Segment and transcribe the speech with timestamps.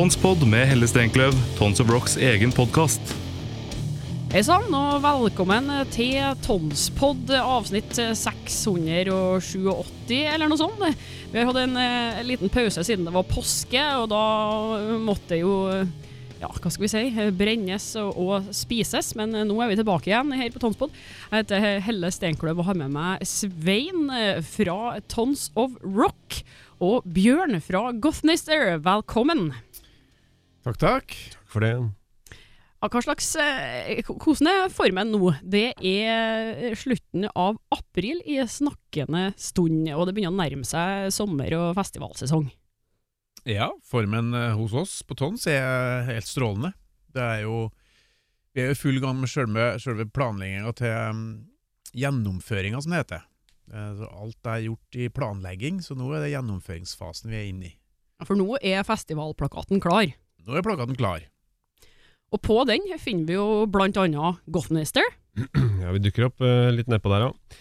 [0.00, 3.10] Tonspod med Helle Stenkløv, Tons of Rocks egen podkast.
[4.32, 10.80] Hei sann, og velkommen til Tonspod avsnitt 687, eller noe sånt.
[11.28, 14.22] Vi har hatt en eh, liten pause siden det var påske, og da
[15.04, 15.52] måtte det jo
[16.40, 17.04] ja, hva skal vi si,
[17.36, 19.12] brennes og, spises.
[19.20, 20.96] Men nå er vi tilbake igjen her på Tonspod.
[21.28, 26.40] Jeg heter Helle Steinkløv og har med meg Svein eh, fra Tons of Rock.
[26.80, 29.50] Og Bjørn fra Gothnister, velkommen.
[30.64, 31.16] Takk, takk.
[31.32, 31.72] Takk for det.
[32.80, 33.26] Ja, Hva slags,
[34.08, 35.34] kosende Hvordan er formen nå?
[35.44, 41.56] Det er slutten av april i snakkende stund, og det begynner å nærme seg sommer-
[41.58, 42.48] og festivalsesong.
[43.48, 46.74] Ja, formen eh, hos oss på Tons er helt strålende.
[47.12, 47.70] Det er jo
[48.52, 51.20] Vi er jo i full gang med selve, selve planlegginga til um,
[51.94, 53.20] gjennomføringa, som det heter.
[53.70, 57.68] Eh, så alt er gjort i planlegging, så nå er det gjennomføringsfasen vi er inne
[57.68, 57.76] i.
[58.26, 60.10] For nå er festivalplakaten klar.
[60.46, 61.24] Nå er plakaten klar.
[62.30, 65.06] Og på den finner vi jo blant annet Gothnister.
[65.80, 67.58] Ja, vi dukker opp uh, litt nedpå der, ja.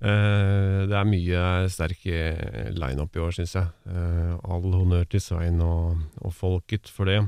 [0.00, 3.68] Uh, det er mye sterk lineup line-up i år, syns jeg.
[3.84, 7.20] Uh, all honnør til Svein og, og folket for det.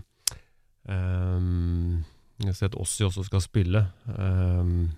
[0.89, 2.01] Um,
[2.41, 3.85] jeg har sett Ossi også skal spille.
[4.09, 4.89] Um,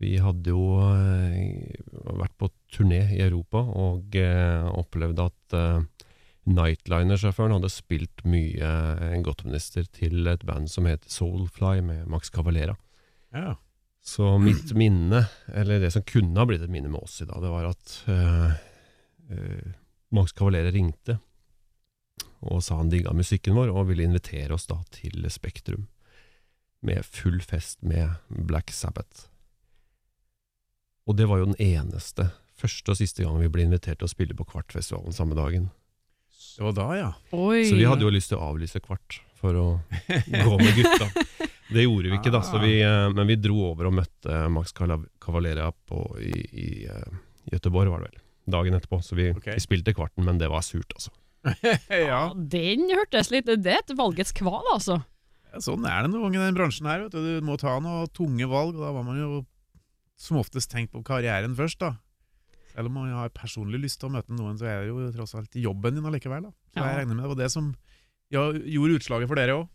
[0.00, 1.76] vi hadde jo eh,
[2.16, 6.06] vært på turné i Europa og eh, opplevde at eh,
[6.48, 12.76] Nightliner-sjåføren hadde spilt mye eh, Godtminister til et band som heter Soulfly, med Max Cavalera.
[13.34, 13.58] Ja.
[14.00, 17.42] Så mitt minne, eller det som kunne ha blitt et minne med oss i dag,
[17.44, 18.54] det var at uh,
[19.28, 19.74] uh,
[20.16, 21.18] Max Cavalera ringte
[22.40, 25.86] og sa han digga musikken vår og ville invitere oss da til Spektrum
[26.80, 29.28] med full fest med Black Sabbath.
[31.04, 34.12] Og det var jo den eneste, første og siste gang vi ble invitert til å
[34.12, 35.68] spille på Kvartfestivalen samme dagen.
[36.40, 37.10] Det var da, ja.
[37.36, 37.64] Oi.
[37.68, 39.66] Så vi hadde jo lyst til å avlyse Kvart for å
[40.46, 41.10] gå med gutta.
[41.70, 44.74] Det gjorde vi ikke, da, så vi, eh, men vi dro over og møtte Max
[44.74, 47.20] Cavalera på, i, i eh,
[47.52, 48.24] Göteborg, var det vel.
[48.50, 48.98] Dagen etterpå.
[49.06, 49.54] Så vi, okay.
[49.56, 51.14] vi spilte kvarten, men det var surt, altså.
[52.10, 52.24] ja.
[52.34, 55.00] Den hørtes litt Det er et valgets kval, altså.
[55.62, 57.06] Sånn er det noen ganger i den bransjen her.
[57.06, 57.22] Vet du.
[57.40, 59.30] du må ta noen tunge valg, og da var man jo
[60.20, 61.94] som oftest tenkt på karrieren først, da.
[62.70, 65.34] Selv om man har personlig lyst til å møte noen, så er det jo tross
[65.38, 66.48] alt jobben din allikevel.
[66.48, 66.52] Da.
[66.72, 66.86] Så Ja.
[66.90, 67.74] jeg regner med det var det som
[68.30, 69.68] ja, gjorde utslaget for dere òg.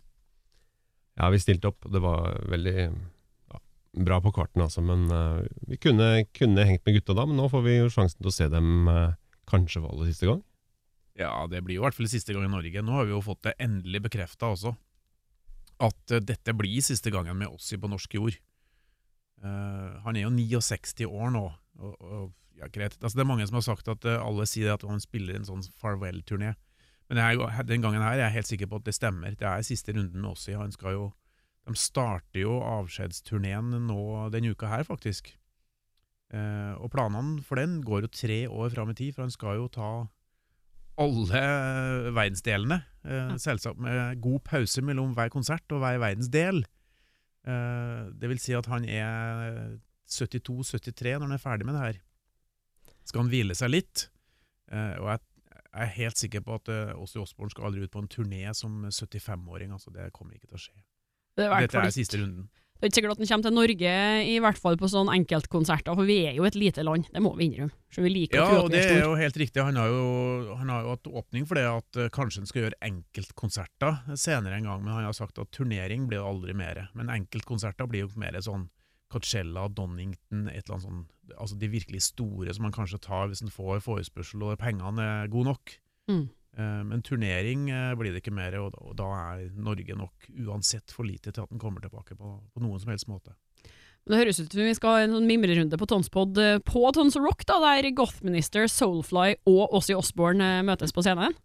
[1.19, 1.85] Ja, vi stilte opp.
[1.91, 3.59] Det var veldig ja,
[4.07, 4.83] bra på kvarten, altså.
[4.83, 8.19] Men uh, vi kunne, kunne hengt med gutta da, men nå får vi jo sjansen
[8.21, 9.13] til å se dem uh,
[9.47, 10.41] kanskje for aller siste gang.
[11.15, 12.83] Ja, det blir jo i hvert fall siste gang i Norge.
[12.83, 14.75] Nå har vi jo fått det endelig bekrefta også,
[15.83, 18.35] at uh, dette blir siste gangen med Ossi på norsk jord.
[19.43, 21.43] Eh, han er jo 69 år nå,
[21.83, 22.29] og, og
[22.59, 22.97] ja, greit.
[23.01, 25.47] Altså, det er mange som har sagt at eh, alle sier at han spiller en
[25.47, 26.55] sånn farewell-turné.
[27.11, 29.35] Men jeg, den gangen her er jeg helt sikker på at det stemmer.
[29.37, 30.55] Det er siste runden med Ossi.
[30.57, 31.05] Han skal jo
[31.65, 35.31] De starter jo avskjedsturneen nå denne uka her, faktisk.
[36.29, 39.57] Eh, og planene for den går jo tre år fram i tid, for han skal
[39.57, 39.89] jo ta
[41.01, 41.41] alle
[42.15, 42.79] verdensdelene.
[43.03, 46.63] Eh, selvsagt med god pause mellom hver konsert og hver verdensdel.
[47.45, 49.77] Eh, det vil si at han er
[50.09, 52.01] 72-73 når han er ferdig med det her.
[53.05, 54.09] Skal han hvile seg litt?
[54.73, 55.23] Eh, og jeg
[55.75, 58.43] jeg er helt sikker på at uh, Åssi Osborn skal aldri ut på en turné
[58.55, 59.73] som 75-åring.
[59.75, 60.77] altså Det kommer ikke til å skje.
[61.35, 62.45] Det er, Dette er siste runden.
[62.79, 65.97] det er ikke sikkert at han kommer til Norge, i hvert fall på sånn enkeltkonserter,
[65.97, 67.09] for vi er jo et lite land.
[67.11, 67.75] Det må vi innrømme.
[67.91, 69.65] Så vi liker Ja, og at vi det er jo helt riktig.
[69.67, 72.63] Han har jo, han har jo hatt åpning for det at uh, kanskje han skal
[72.63, 76.85] gjøre enkeltkonserter senere en gang, men han har sagt at turnering blir det aldri mer.
[76.95, 78.69] Men enkeltkonserter blir jo mer sånn
[79.11, 81.03] Coachella, Donington, et eller annet sånn
[81.41, 85.31] Altså de virkelig store som man kanskje tar hvis en får forespørsel og pengene er
[85.33, 85.71] gode nok.
[86.11, 86.27] Mm.
[86.57, 91.07] Eh, Men turnering eh, blir det ikke mer, og da, er Norge nok uansett for
[91.07, 93.33] lite til at den kommer tilbake på, på noen som helst måte.
[94.05, 96.83] Men Det høres ut som vi skal ha en sånn mimrerunde på Tonspod eh, på
[96.95, 101.35] Tons Rock, da, der Gothminister, Soulfly og Ossie Osborne møtes på scenen.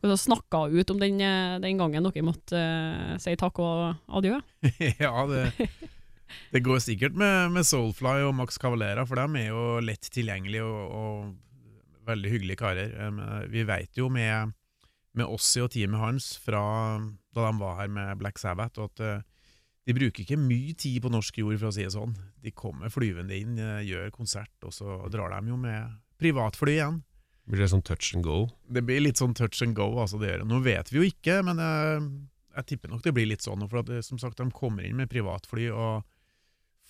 [0.00, 1.20] Og så snakka ut om den,
[1.60, 4.38] den gangen dere måtte uh, si takk og adjø.
[5.04, 5.42] ja, det,
[6.54, 10.66] det går sikkert med, med Soulfly og Max Cavalera, for de er jo lett tilgjengelige
[10.66, 12.94] og, og veldig hyggelige karer.
[13.06, 14.54] Eh, Vi vet jo med,
[15.14, 16.62] med Ossi og teamet hans fra
[17.34, 19.20] da de var her med Black Sabbath, at eh,
[19.86, 22.12] de bruker ikke mye tid på norsk jord, for å si det sånn.
[22.42, 27.00] De kommer flyvende inn, eh, gjør konsert, og så drar de jo med privatfly igjen.
[27.50, 28.44] Blir det sånn touch and go?
[28.70, 29.88] Det blir litt sånn touch and go.
[29.98, 30.44] altså det gjør.
[30.46, 32.02] Nå vet vi jo ikke, men jeg,
[32.58, 33.64] jeg tipper nok det blir litt sånn.
[33.70, 36.04] For at som sagt, de kommer inn med privatfly og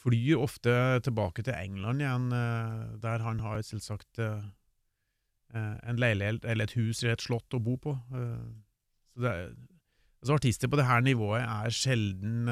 [0.01, 0.73] flyr ofte
[1.05, 4.49] tilbake til England igjen, eh, der han har selvsagt eh,
[5.55, 7.97] eh, en leilighet eller et hus eller et slott å bo på.
[9.11, 9.47] Så det er,
[10.23, 12.51] altså Artister på det her nivået er sjelden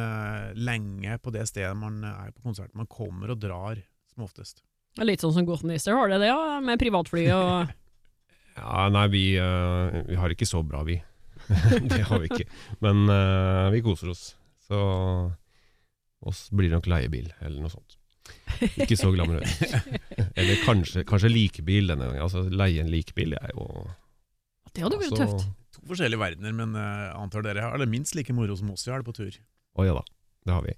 [0.58, 2.74] lenge på det stedet man er på konsert.
[2.76, 3.80] Man kommer og drar
[4.12, 4.64] som oftest.
[4.98, 7.68] Litt sånn som Gothminister har det det, ja, med privatfly og
[8.58, 10.96] Ja, nei, vi, vi har ikke så bra, vi.
[11.92, 12.48] det har vi ikke.
[12.82, 13.04] Men
[13.70, 14.24] vi koser oss.
[14.66, 14.80] Så
[16.26, 17.98] oss blir det nok leiebil, eller noe sånt.
[18.82, 19.62] Ikke så glamorøst.
[20.38, 22.24] eller kanskje, kanskje likebil denne gangen.
[22.24, 23.68] Altså, leie en likebil er jo
[24.74, 25.54] Det hadde vært altså- tøft.
[25.78, 28.92] To forskjellige verdener, men uh, antar dere har det minst like moro som oss vi
[28.92, 29.34] har det på tur.
[29.78, 30.02] Å ja da,
[30.48, 30.74] det har vi.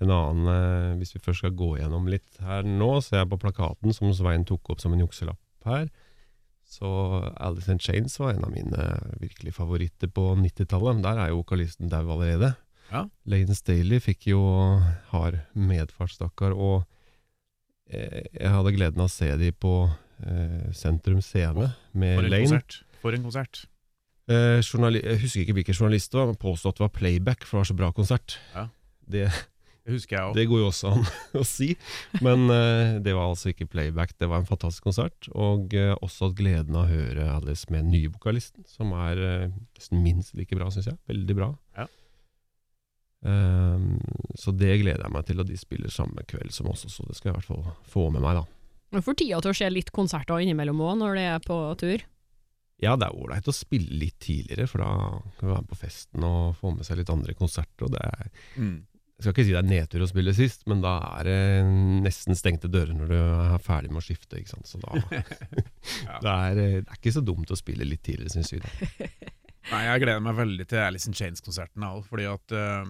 [0.00, 3.38] En annen, eh, hvis vi først skal gå gjennom litt her nå, ser jeg på
[3.42, 5.90] plakaten som Svein tok opp som en jukselapp her.
[6.70, 6.88] Så
[7.36, 8.86] Alice in Chains var en av mine
[9.20, 11.02] virkelig favoritter på 90-tallet.
[11.04, 12.54] Der er jo vokalisten dau allerede.
[12.90, 13.04] Ja.
[13.30, 14.40] Lane Staley fikk jo
[15.12, 16.54] hard medfart, stakkar.
[16.56, 16.82] Og
[17.90, 19.74] eh, jeg hadde gleden av å se de på
[20.26, 22.46] eh, Sentrum Scene med For Lane.
[22.48, 22.80] konsert.
[23.00, 23.62] For en konsert.
[24.30, 27.56] Eh, jeg husker ikke hvilken journalist det var, men påstod at det var playback, for
[27.58, 28.36] det var så bra konsert.
[28.54, 28.66] Ja.
[29.10, 29.24] Det,
[29.86, 30.36] Det husker jeg også.
[30.36, 31.06] det går jo også an
[31.40, 31.70] å si,
[32.22, 34.12] men eh, det var altså ikke playback.
[34.20, 37.86] Det var en fantastisk konsert, og eh, også hatt gleden av å høre Alice med
[37.86, 39.48] den nye vokalisten, som er eh,
[39.96, 41.00] minst like bra, syns jeg.
[41.10, 41.50] Veldig bra.
[41.80, 41.88] Ja.
[43.26, 43.98] Ehm,
[44.38, 47.16] så det gleder jeg meg til, og de spiller samme kveld som oss, så det
[47.18, 48.46] skal jeg i hvert fall få med meg, da.
[48.90, 52.06] Du får tida til å se litt konserter innimellom òg, når det er på tur.
[52.80, 54.92] Ja, det er ålreit å spille litt tidligere, for da
[55.36, 57.84] kan vi være med på festen og få med seg litt andre konserter.
[57.86, 58.86] Og det er, Mm.
[59.20, 61.38] jeg skal ikke si det er nedtur å spille sist, men da er det
[62.06, 64.40] nesten stengte dører når du er ferdig med å skifte.
[64.40, 64.66] Ikke sant?
[64.66, 64.96] Så da
[66.24, 68.62] det, er, det er ikke så dumt å spille litt tidligere, syns vi.
[68.64, 68.70] da.
[69.70, 71.84] Nei, Jeg gleder meg veldig til Alice in Chains-konserten.
[72.08, 72.84] fordi at eh,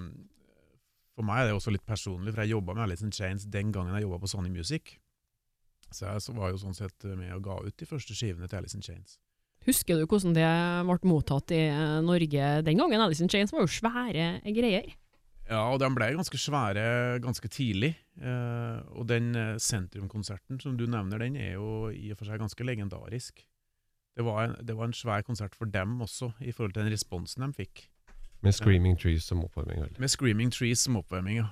[1.16, 3.72] For meg er det også litt personlig, for jeg jobba med Alice in Chains den
[3.72, 4.94] gangen jeg jobba på Sony Music.
[5.90, 8.76] Så jeg var jo sånn sett med og ga ut de første skivene til Alice
[8.78, 9.18] in Chains.
[9.66, 10.46] Husker du hvordan det
[10.88, 13.02] ble mottatt i eh, Norge den gangen?
[13.02, 14.94] Alice in Chains var jo svære greier.
[15.50, 17.96] Ja, og de ble ganske svære ganske tidlig.
[18.22, 22.38] eh, og den eh, sentrumkonserten som du nevner, den er jo i og for seg
[22.40, 23.42] ganske legendarisk.
[24.20, 26.92] Det var, en, det var en svær konsert for dem også, i forhold til den
[26.92, 27.86] responsen de fikk.
[28.44, 29.78] Med Screaming Trees som oppvarming.
[29.80, 29.94] vel.
[29.96, 31.46] Med Screaming Trees som oppvarming, ja.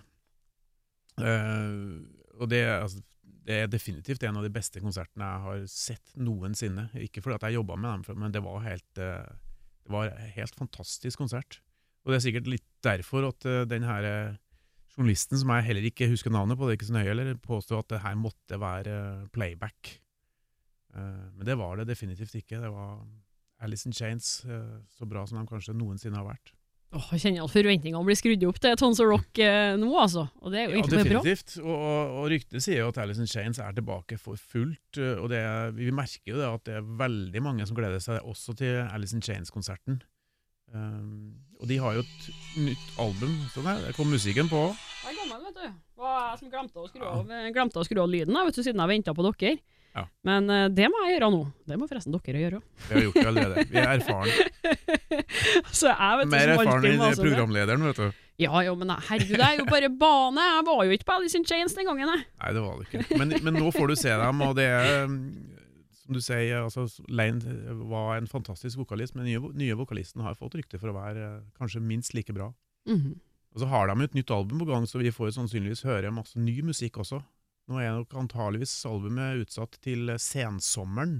[1.18, 2.04] Uh,
[2.36, 3.00] og det, altså,
[3.48, 6.90] det er definitivt en av de beste konsertene jeg har sett noensinne.
[7.00, 9.24] Ikke fordi at jeg jobba med dem, men det var helt uh,
[9.86, 11.62] Det var en helt fantastisk konsert.
[12.04, 14.36] Og det er sikkert litt derfor at uh, den her
[14.92, 17.80] journalisten, som jeg heller ikke husker navnet på, det er ikke så nøye, eller påstår
[17.80, 18.98] at det her måtte være
[19.32, 19.96] playback.
[20.94, 22.60] Eh, men det var det definitivt ikke.
[22.62, 23.00] Det var
[23.60, 26.54] Alice in Chains, eh, så bra som de kanskje noensinne har vært.
[26.96, 30.22] Åh, jeg kjenner at forventningene blir skrudd opp til Tons of Rock eh, nå, altså.
[30.40, 31.10] Og det er jo Ja, definitivt.
[31.12, 31.20] bra.
[31.20, 31.56] definitivt.
[31.60, 35.00] Og, og, og ryktene sier jo at Alice in Chains er tilbake for fullt.
[35.20, 35.42] Og det,
[35.76, 39.12] vi merker jo det at det er veldig mange som gleder seg også til Alice
[39.12, 40.00] in Chains-konserten.
[40.72, 42.26] Um, og de har jo et
[42.60, 43.36] nytt album.
[43.54, 44.64] Sånn her, der kom musikken på.
[45.04, 45.78] Jeg er gammel, vet du.
[46.00, 47.12] Og jeg som glemte å skru Ja.
[47.12, 49.58] av, av lyden, vet du, siden jeg venta på dere.
[49.98, 50.04] Ja.
[50.28, 51.42] Men uh, det må jeg gjøre nå.
[51.68, 52.64] Det må forresten dere gjøre òg.
[52.86, 53.66] Vi har gjort det allerede.
[53.72, 54.32] Vi er erfaren.
[55.80, 57.12] Så jeg vet Mer erfaren enn det.
[57.18, 58.24] programlederen, vet du.
[58.38, 60.42] Ja, jo, men herregud, det er jo bare bane.
[60.46, 62.26] Jeg var jo ikke på Alice in Chains den gangen, jeg.
[62.38, 63.18] Nei, det var det ikke.
[63.18, 65.16] Men, men nå får du se dem, og det er um,
[65.98, 67.56] Som du sier, altså, Lane
[67.90, 71.40] var en fantastisk vokalist, men nye, nye vokalisten har fått rykte for å være eh,
[71.58, 72.52] kanskje minst like bra.
[72.88, 73.16] Mhm.
[73.56, 76.38] Og så har de et nytt album på gang, så vi får sannsynligvis høre masse
[76.38, 77.18] ny musikk også.
[77.68, 81.18] Nå er nok antageligvis albumet utsatt til eh, sensommeren.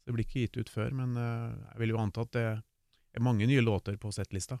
[0.00, 2.44] Så det blir ikke gitt ut før, men eh, jeg vil jo anta at det
[2.48, 4.56] er mange nye låter på settlista.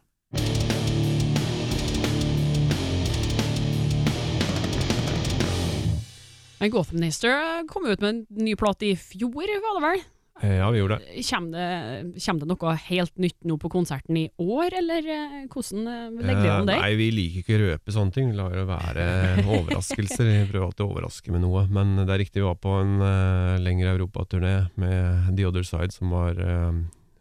[6.60, 9.32] Gotham Minister kom ut med en ny plate i fjor,
[9.64, 10.02] var det vel?
[10.40, 11.22] Eh, Ja, vi gjorde det.
[11.30, 15.90] Kommer det, kommer det noe helt nytt nå på konserten i år, eller eh, hvordan
[15.92, 16.78] eh, legger vi om det?
[16.80, 18.30] Nei, vi liker ikke å røpe sånne ting.
[18.32, 19.06] Vi lar det være
[19.44, 20.30] overraskelser.
[20.30, 21.66] Vi prøver alltid å overraske med noe.
[21.68, 25.92] Men det er riktig, vi var på en uh, lengre europaturné med The Other Side,
[25.92, 26.72] som var uh,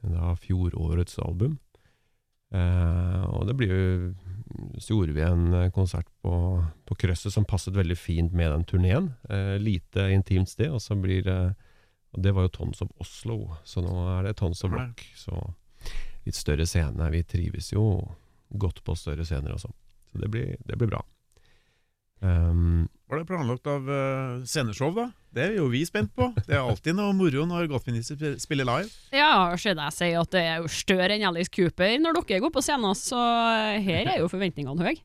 [0.05, 1.57] da fjorårets album.
[2.55, 4.13] Uh, og det blir jo
[4.81, 6.31] Så gjorde vi en konsert på,
[6.89, 9.11] på Krøsset som passet veldig fint med den turneen.
[9.61, 11.37] Lite intimt sted, og så blir det
[12.15, 13.37] Og det var jo Tons of Oslo,
[13.67, 14.73] så nå er det Tons of.
[14.73, 15.03] Rock.
[15.17, 15.35] Så
[16.25, 17.11] litt større scene.
[17.13, 17.85] Vi trives jo
[18.49, 19.71] godt på større scener også.
[20.11, 21.03] Så det blir, det blir bra.
[22.19, 25.05] Um, Var det planlagt av uh, sceneshow, da?
[25.31, 26.27] Det er jo vi spent på.
[26.47, 28.89] Det er alltid noe moro når Gottminister spiller live.
[29.15, 32.51] Ja, ser deg si at det er jo større enn Alice Cooper når dere går
[32.53, 33.21] på scenen, så
[33.85, 34.99] her er jo forventningene høye.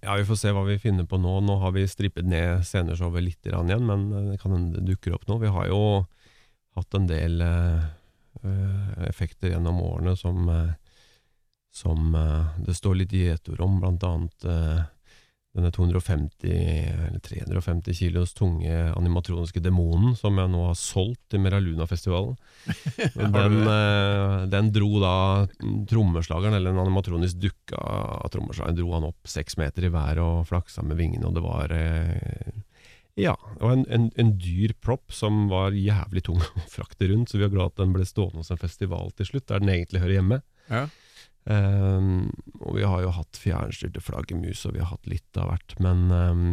[0.00, 1.38] Ja, vi får se hva vi finner på nå.
[1.44, 5.16] Nå har vi strippet ned sceneshowet litt igjen, men eh, det kan hende det dukker
[5.16, 5.40] opp nå.
[5.42, 5.80] Vi har jo
[6.78, 7.88] hatt en del eh,
[8.42, 10.52] eh, effekter gjennom årene som
[11.78, 12.14] som
[12.64, 14.46] det står litt gjetord om, blant annet
[15.58, 22.38] denne 250 eller 350 kilos tunge animatroniske demonen som jeg nå har solgt til Meraluna-festivalen.
[23.38, 25.14] Den, eh, den dro da
[25.90, 30.46] trommeslageren, eller en animatronisk dukke av trommeslageren, dro han opp seks meter i været og
[30.48, 32.56] flaksa med vingene, og det var eh,
[33.18, 37.40] ja, og en, en, en dyr prop som var jævlig tung å frakte rundt, så
[37.40, 40.04] vi er glad at den ble stående hos en festival til slutt, der den egentlig
[40.04, 40.40] hører hjemme.
[40.68, 40.86] Ja.
[41.48, 42.28] Ehm,
[42.60, 46.06] og vi har jo hatt fjernstyrte flaggermus, og vi har hatt litt av hvert, men
[46.12, 46.46] um,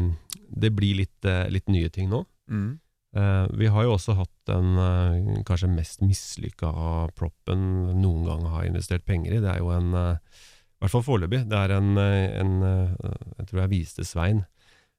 [0.47, 2.23] det blir litt, uh, litt nye ting nå.
[2.51, 2.77] Mm.
[3.15, 6.71] Uh, vi har jo også hatt den uh, kanskje mest mislykka
[7.15, 7.61] proppen
[7.99, 9.43] noen gang har investert penger i.
[9.43, 13.73] Det er jo en, i hvert fall foreløpig, det er en, en jeg tror jeg
[13.73, 14.45] viste Svein.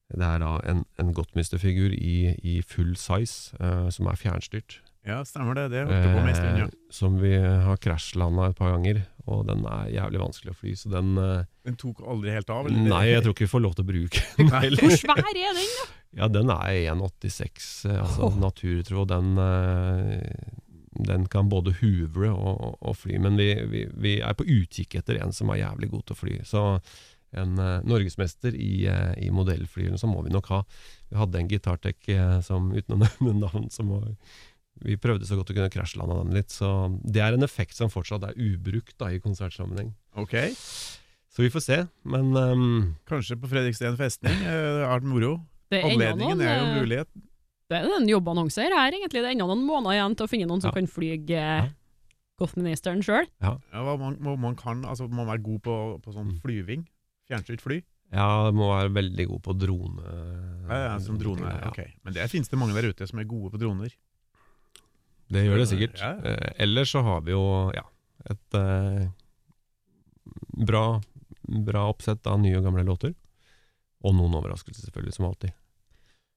[0.06, 3.56] Det er da en, en Gottmister-figur i, i full size,
[3.92, 4.78] som er fjernstyrt.
[5.06, 5.68] Ja, stemmer det.
[5.70, 6.66] Det holdt på med en stund, ja.
[6.90, 10.90] Som vi har krasjlanda et par ganger, og den er jævlig vanskelig å fly, så
[10.90, 12.66] den eh, Den tok aldri helt av?
[12.66, 12.88] eller?
[12.90, 14.82] Nei, jeg tror ikke vi får lov til å bruke den heller.
[14.82, 15.88] Hvor svær er den, da?
[16.16, 18.38] Ja, den er 1,86, eh, altså oh.
[18.40, 19.04] naturtro.
[19.10, 20.62] Den, eh,
[21.06, 24.98] den kan både huvre og, og, og fly, men vi, vi, vi er på utkikk
[25.02, 26.40] etter en som er jævlig god til å fly.
[26.48, 26.64] Så
[27.36, 30.60] en uh, norgesmester i, uh, i modellflyene, så må vi nok ha.
[31.10, 32.06] Vi hadde en gitartek
[32.46, 34.14] som, uten å nevne navn, som var
[34.84, 36.68] vi prøvde så godt å kunne krasjlande den litt, så
[37.04, 39.94] det er en effekt som fortsatt er ubrukt da, i konsertsammenheng.
[40.16, 40.34] Ok,
[41.36, 41.76] Så vi får se,
[42.08, 44.32] men um, kanskje på Fredriksten festning.
[44.40, 45.32] Eh, Det har vært moro.
[45.68, 47.08] Det er Anledningen er jo eh, mulighet.
[47.68, 49.20] Det er en jobbannonse her, egentlig.
[49.20, 50.76] Det er ennå noen måneder igjen til å finne noen som Ja.
[50.78, 51.66] kan fly ja.
[52.38, 53.26] Gothministeren sjøl.
[53.40, 56.40] Ja, ja man, man kan, altså må man være god på, på sånn Mm.
[56.44, 56.86] flyving.
[57.28, 57.82] Fjernstyrt fly.
[58.12, 60.02] ja, må være veldig god på drone.
[60.68, 61.42] Ja, ja, som drone.
[61.48, 61.68] Ja.
[61.72, 61.80] Ok.
[62.04, 63.90] Men det finnes det mange der ute som er gode på droner.
[65.32, 66.00] Det gjør det sikkert.
[66.00, 66.14] Ja.
[66.22, 67.84] Eh, ellers så har vi jo ja,
[68.30, 69.06] et eh,
[70.66, 70.84] bra,
[71.42, 73.14] bra oppsett av nye og gamle låter.
[74.06, 75.54] Og noen overraskelser, selvfølgelig, som alltid.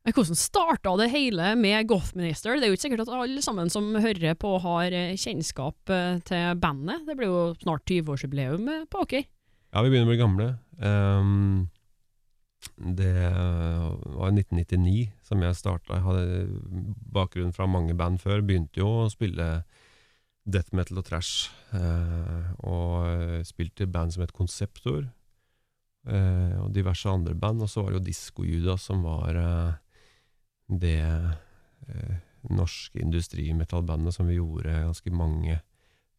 [0.07, 2.55] Men Hvordan starta det hele med Gothminister?
[2.55, 6.21] Det er jo ikke sikkert at alle sammen som hører på, har eh, kjennskap eh,
[6.25, 7.03] til bandet.
[7.05, 9.27] Det blir jo snart 20-årsjubileum eh, på Aker.
[9.69, 10.47] Ja, vi begynner å bli gamle.
[10.81, 11.67] Ehm,
[12.79, 15.95] det var i 1999 som jeg starta.
[15.99, 18.41] Jeg hadde bakgrunn fra mange band før.
[18.45, 19.63] Begynte jo å spille
[20.49, 21.49] death metal og trash.
[21.75, 25.07] eh, og eh, spilte i band som het Konseptor.
[26.07, 27.61] eh, og diverse andre band.
[27.61, 29.73] Og så var det jo Disko Judas som var eh,
[30.69, 32.15] det eh,
[32.49, 35.59] norske industrimetallbandet som vi gjorde ganske mange.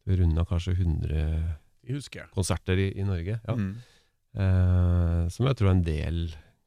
[0.05, 2.29] Vi runda kanskje 100 De husker jeg.
[2.33, 3.39] konserter i, i Norge.
[3.47, 3.55] Ja.
[3.57, 3.75] Mm.
[4.31, 6.19] Eh, som jeg tror en del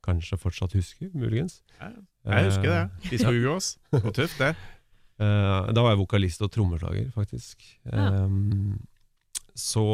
[0.04, 1.62] kanskje fortsatt husker, muligens.
[1.78, 1.92] Ja,
[2.28, 2.80] Jeg husker det.
[2.80, 3.68] Eh, Disco Ugos.
[3.92, 4.50] var tøft, det.
[5.24, 7.64] eh, da var jeg vokalist og trommeslager, faktisk.
[7.88, 8.26] Ja.
[9.54, 9.84] Så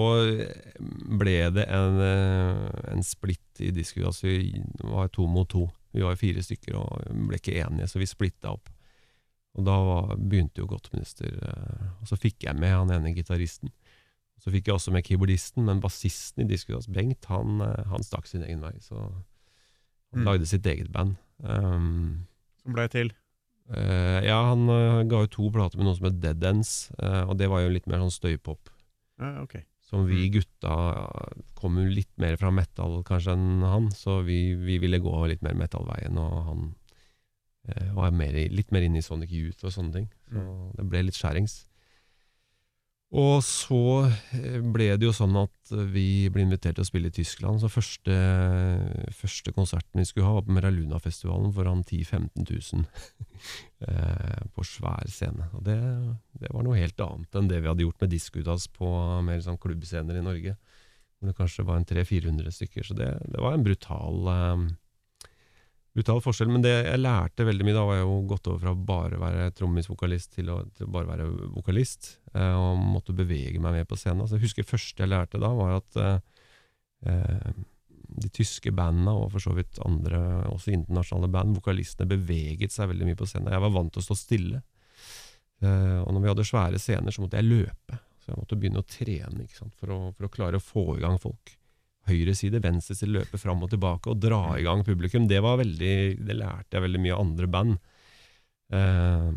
[1.21, 4.07] ble det en, en splitt i Disco.
[4.09, 5.67] Altså vi var to mot to.
[5.93, 8.71] Vi var fire stykker og ble ikke enige, så vi splitta opp.
[9.59, 11.35] Og da var, begynte jo Godtminister,
[12.01, 13.69] og så fikk jeg med han ene gitaristen.
[14.41, 18.27] Så fikk jeg også med keyboardisten, men bassisten i Diskudas, Bengt, han, eh, han stakk
[18.27, 18.73] sin egen vei.
[18.81, 19.25] Så han
[20.23, 20.25] Mm.
[20.27, 21.17] lagde sitt eget band.
[21.45, 22.27] Um,
[22.63, 23.13] Som ble til.
[23.71, 27.23] Uh, ja, han uh, ga ut to plater med noe som het Dead Ends, uh,
[27.31, 28.73] og det var jo litt mer sånn støypop.
[29.21, 29.61] Ja, ok.
[29.87, 30.33] Som vi Mm.
[30.41, 34.99] gutta ja, kom jo litt mer fra metal kanskje enn han, så vi, vi ville
[34.99, 36.75] gå litt mer metal-veien, og han
[37.95, 40.09] var mer litt mer inne i Sonic Youth og sånne ting.
[40.33, 40.73] Så Mm.
[40.77, 41.69] det ble litt skjærings.
[43.11, 44.07] Og så
[44.39, 47.59] eh, ble det jo sånn at vi ble invitert til å spille i Tyskland.
[47.59, 48.15] Så første,
[49.19, 52.85] første konserten vi skulle ha, var på Meraluna-festivalen foran 10 000-15 000
[53.89, 55.49] eh, på svær scene.
[55.59, 55.79] Og det,
[56.39, 58.93] det var noe helt annet enn det vi hadde gjort med Diskutas på
[59.27, 60.55] mer sånn klubbscener i Norge.
[61.19, 62.87] Hvor det kanskje var en 300-400 stykker.
[62.87, 64.69] Så det, det var en brutal eh,
[65.97, 66.51] brutal forskjell.
[66.53, 69.23] Men det jeg lærte veldig mye, da var jeg jo gått over fra bare å
[69.25, 72.17] være trommis-vokalist til, å- til bare være vokalist.
[72.35, 74.27] Eh, og måtte bevege meg mer på scenen.
[74.29, 76.19] Så jeg husker første jeg lærte da, var at eh,
[77.11, 77.53] eh,
[78.21, 80.19] de tyske bandene, og for så vidt andre,
[80.51, 83.53] også internasjonale band, vokalistene beveget seg veldig mye på scenen.
[83.55, 84.63] Jeg var vant til å stå stille.
[85.63, 87.99] Eh, og når vi hadde svære scener, så måtte jeg løpe.
[88.21, 89.47] Så jeg måtte begynne å trene?
[89.79, 91.55] For, å, for å klare å få i gang folk.
[92.09, 95.29] Høyre side, venstre side, løpe fram og tilbake og dra i gang publikum.
[95.29, 97.77] Det var veldig, det lærte jeg veldig mye av andre band.
[98.71, 99.35] Uh,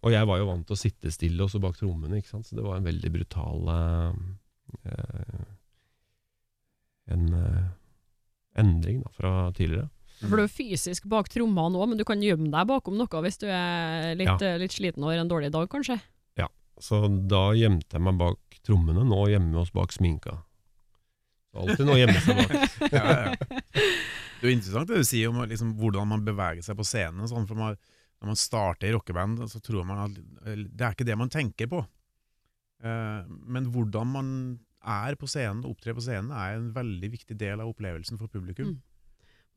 [0.00, 2.48] og jeg var jo vant til å sitte stille også bak trommene, ikke sant?
[2.48, 4.12] så det var en veldig brutal eh,
[7.12, 7.66] en uh,
[8.60, 9.90] endring da, fra tidligere.
[10.22, 13.40] For du er fysisk bak trommene òg, men du kan gjemme deg bakom noe hvis
[13.40, 14.56] du er litt, Ja.
[14.60, 15.98] litt sliten og har en dårlig dag, kanskje.
[16.40, 16.48] Ja,
[16.80, 19.04] Så da gjemte jeg meg bak trommene.
[19.04, 20.40] Nå gjemmer vi oss bak sminka.
[21.56, 22.76] Alltid noe å gjemme seg bak.
[22.94, 23.60] Ja, ja.
[24.40, 27.26] Det er jo interessant det du sier om liksom, hvordan man beveger seg på scenen.
[27.28, 27.74] Sånn, for man,
[28.22, 31.68] når man starter i rockeband, så tror man at det er ikke det man tenker
[31.68, 31.82] på.
[32.80, 34.30] Uh, men hvordan man
[34.80, 38.72] er på scenen, opptrer på scenen, er en veldig viktig del av opplevelsen for publikum.
[38.72, 38.78] Mm.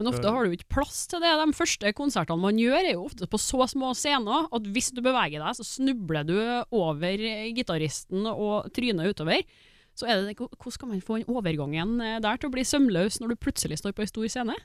[0.01, 1.31] Men ofte har du ikke plass til det.
[1.37, 5.03] De første konsertene man gjør, er jo ofte på så små scener at hvis du
[5.05, 6.35] beveger deg, så snubler du
[6.73, 7.23] over
[7.55, 9.45] gitaristen og trynet utover.
[9.93, 13.19] Så er det, hvordan skal man få den overgangen eh, der til å bli sømløs
[13.21, 14.55] når du plutselig står på en stor scene?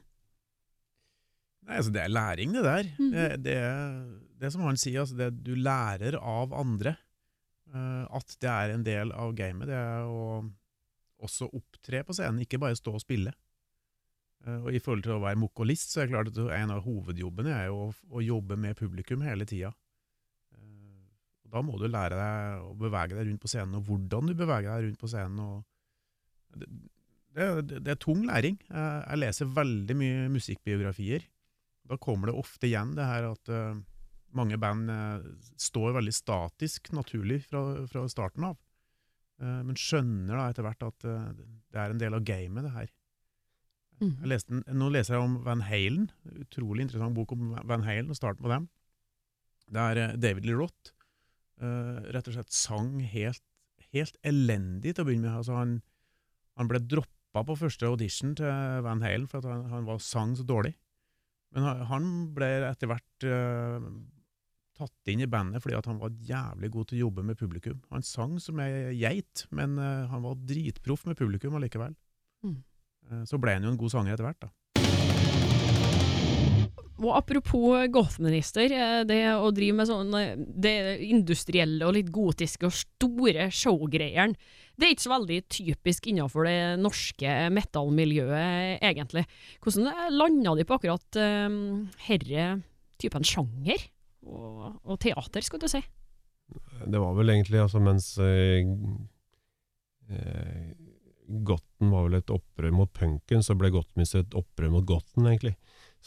[1.69, 2.87] Nei, altså Det er læring, det der.
[2.99, 3.11] Mhm.
[3.13, 3.57] det, det,
[4.41, 6.97] det er som han sier, altså det, du lærer av andre.
[7.75, 9.69] eh, at det er en del av gamet.
[9.69, 10.47] Det er å
[11.19, 13.33] også opptre på scenen, ikke bare stå og spille.
[14.47, 16.85] Eh, og I forhold til å være mokolist, så er det klart at en av
[16.87, 19.73] hovedjobbene er jo å, å jobbe med publikum hele tida.
[21.49, 24.31] Eh, og da må du lære deg å bevege deg rundt på scenen, og hvordan
[24.31, 25.41] du beveger deg rundt på scenen.
[25.41, 26.69] Og det,
[27.39, 28.59] det, det er tung læring.
[28.69, 31.29] Jeg, jeg leser veldig mye musikkbiografier.
[31.89, 33.81] Da kommer det ofte igjen det her at eh,
[34.37, 35.29] mange band eh,
[35.61, 38.59] står veldig statisk, naturlig, fra, fra starten av.
[39.41, 41.29] Eh, men skjønner da etter hvert at eh,
[41.73, 42.93] det er en del av gamet, det her.
[43.99, 44.13] Mm.
[44.31, 46.11] Leste, nå leser jeg om Van Halen.
[46.45, 48.69] Utrolig interessant bok om Van Halen, og starten på dem.
[49.69, 50.95] Det er David Lee Roth
[51.63, 53.45] eh, rett og slett sang helt,
[53.95, 55.41] helt elendig til å begynne med.
[55.41, 55.79] Altså han,
[56.61, 60.37] han ble droppa på første audition til Van Halen for at han, han var sang
[60.39, 60.75] så dårlig.
[61.55, 63.85] Men han, han ble etter hvert uh,
[64.77, 67.79] tatt inn i bandet fordi han var jævlig god til å jobbe med publikum.
[67.95, 71.97] Han sang som ei geit, men uh, han var dritproff med publikum allikevel.
[72.45, 72.59] Mm.
[73.25, 74.51] Så ble han jo en god sanger etter hvert, da.
[76.99, 80.77] Og apropos gothminister, eh, det å drive med sånn eh, det
[81.07, 84.35] industrielle og litt gotiske og store showgreiene,
[84.79, 89.25] det er ikke så veldig typisk innenfor det norske metallmiljøet, egentlig.
[89.65, 91.19] Hvordan landa de på akkurat
[92.07, 92.45] herre
[93.03, 93.89] typen sjanger
[94.23, 95.83] og, og teater, skal du si?
[96.87, 98.69] Det var vel egentlig altså mens eh,
[100.09, 100.69] eh,
[101.29, 105.59] Gotten var vel et opprør mot punken, så ble Gottminister et opprør mot Gotten, egentlig.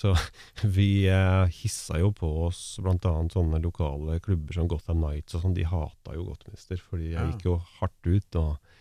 [0.01, 0.15] Så
[0.77, 5.57] vi eh, hissa jo på oss annet sånne lokale klubber som Gotham Nights og sånn,
[5.57, 8.71] de hata jo Gottminister, fordi jeg gikk jo hardt ut og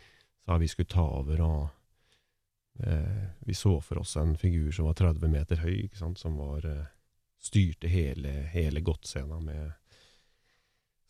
[0.47, 4.97] sa vi skulle ta over, og eh, vi så for oss en figur som var
[4.97, 6.89] 30 meter høy, ikke sant, som var eh,
[7.41, 9.77] styrte hele, hele Gott-scena med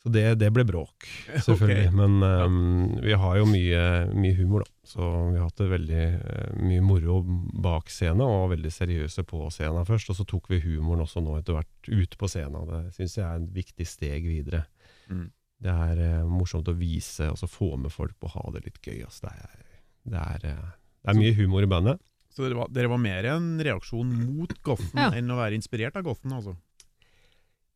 [0.00, 1.04] så det, det ble bråk,
[1.44, 1.90] selvfølgelig.
[1.90, 1.96] Okay.
[1.96, 3.82] Men um, vi har jo mye,
[4.16, 4.72] mye humor, da.
[4.90, 7.18] Så vi har hatt det veldig eh, mye moro
[7.62, 10.10] bak scenen, og var veldig seriøse på scenen først.
[10.10, 12.64] Og så tok vi humoren også nå etter hvert ut på scenen.
[12.70, 14.64] Det syns jeg er et viktig steg videre.
[15.12, 15.28] Mm.
[15.60, 18.64] Det er uh, morsomt å vise, og så få med folk på å ha det
[18.70, 19.02] litt gøy.
[19.04, 19.28] Altså.
[19.28, 19.68] Det, er,
[20.14, 20.72] det, er, uh,
[21.04, 22.00] det er mye humor i bandet.
[22.32, 25.10] Så dere var, dere var mer en reaksjon mot Goffen Ja.
[25.18, 26.56] enn å være inspirert av Goffen, altså?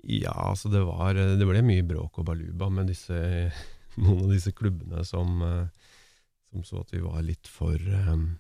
[0.04, 3.16] Ja, altså det var Det ble mye bråk og baluba med disse,
[4.02, 5.92] noen av disse klubbene som, eh,
[6.50, 8.34] som så at vi var litt for um,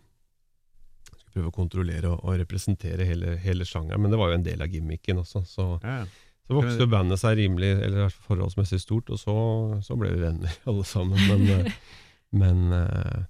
[1.08, 4.46] Skulle prøve å kontrollere og, og representere hele, hele sjangeren, men det var jo en
[4.46, 5.44] del av gimmicken også.
[5.48, 6.04] Så, Ja,
[6.44, 9.36] så vokste bandet seg rimelig, eller forholdsmessig stort, og så,
[9.84, 11.22] så ble vi venner alle sammen.
[11.30, 11.78] Men, eh,
[12.42, 13.22] men eh,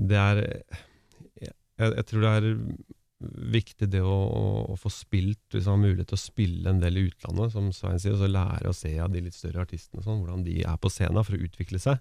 [0.00, 0.40] det er
[1.40, 1.52] jeg,
[1.96, 2.48] jeg tror det er
[3.20, 6.80] viktig det å, å, å få spilt, hvis man har mulighet til å spille en
[6.80, 9.64] del i utlandet, som Svein sier, og så lære å se av de litt større
[9.66, 12.00] artistene sånn, hvordan de er på scenen for å utvikle seg.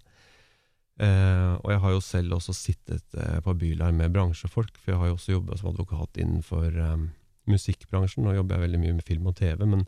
[1.00, 5.02] Eh, og jeg har jo selv også sittet eh, på Bylarm med bransjefolk, for jeg
[5.02, 7.04] har jo også jobba som advokat innenfor eh,
[7.52, 8.24] musikkbransjen.
[8.26, 9.86] Nå jobber jeg veldig mye med film og TV, men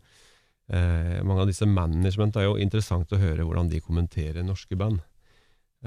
[0.72, 5.00] eh, mange av disse management er jo interessant å høre hvordan de kommenterer norske band.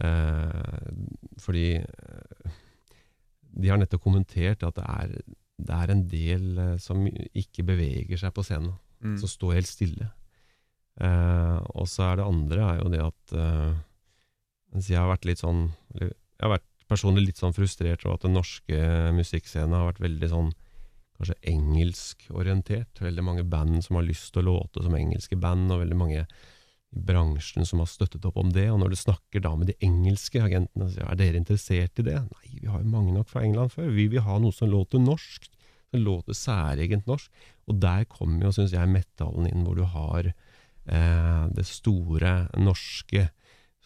[0.00, 0.92] Eh,
[1.40, 2.54] fordi eh,
[3.54, 5.14] de har nettopp kommentert at det er,
[5.64, 9.18] det er en del eh, som ikke beveger seg på scenen, Mm.
[9.20, 10.06] som står helt stille.
[10.96, 13.34] Eh, og så er det andre er jo det at
[14.72, 18.14] mens jeg har vært litt sånn eller, Jeg har vært personlig litt sånn frustrert over
[18.16, 18.78] at den norske
[19.12, 20.48] musikkscenen har vært veldig sånn
[21.18, 23.00] kanskje engelskorientert.
[23.04, 26.24] Veldig mange band som har lyst til å låte som engelske band, og veldig mange
[26.94, 28.68] i bransjen som har støttet opp om det.
[28.70, 32.20] Og når du snakker da med de engelske agentene, sier er dere interessert i det?
[32.22, 33.90] Nei, vi har jo mange nok fra England før.
[33.94, 35.50] Vi vil ha noe som låter norsk.
[35.90, 37.44] Som låter særegent norsk.
[37.70, 43.28] Og der kommer jo, syns jeg, metallen inn, hvor du har eh, det store norske,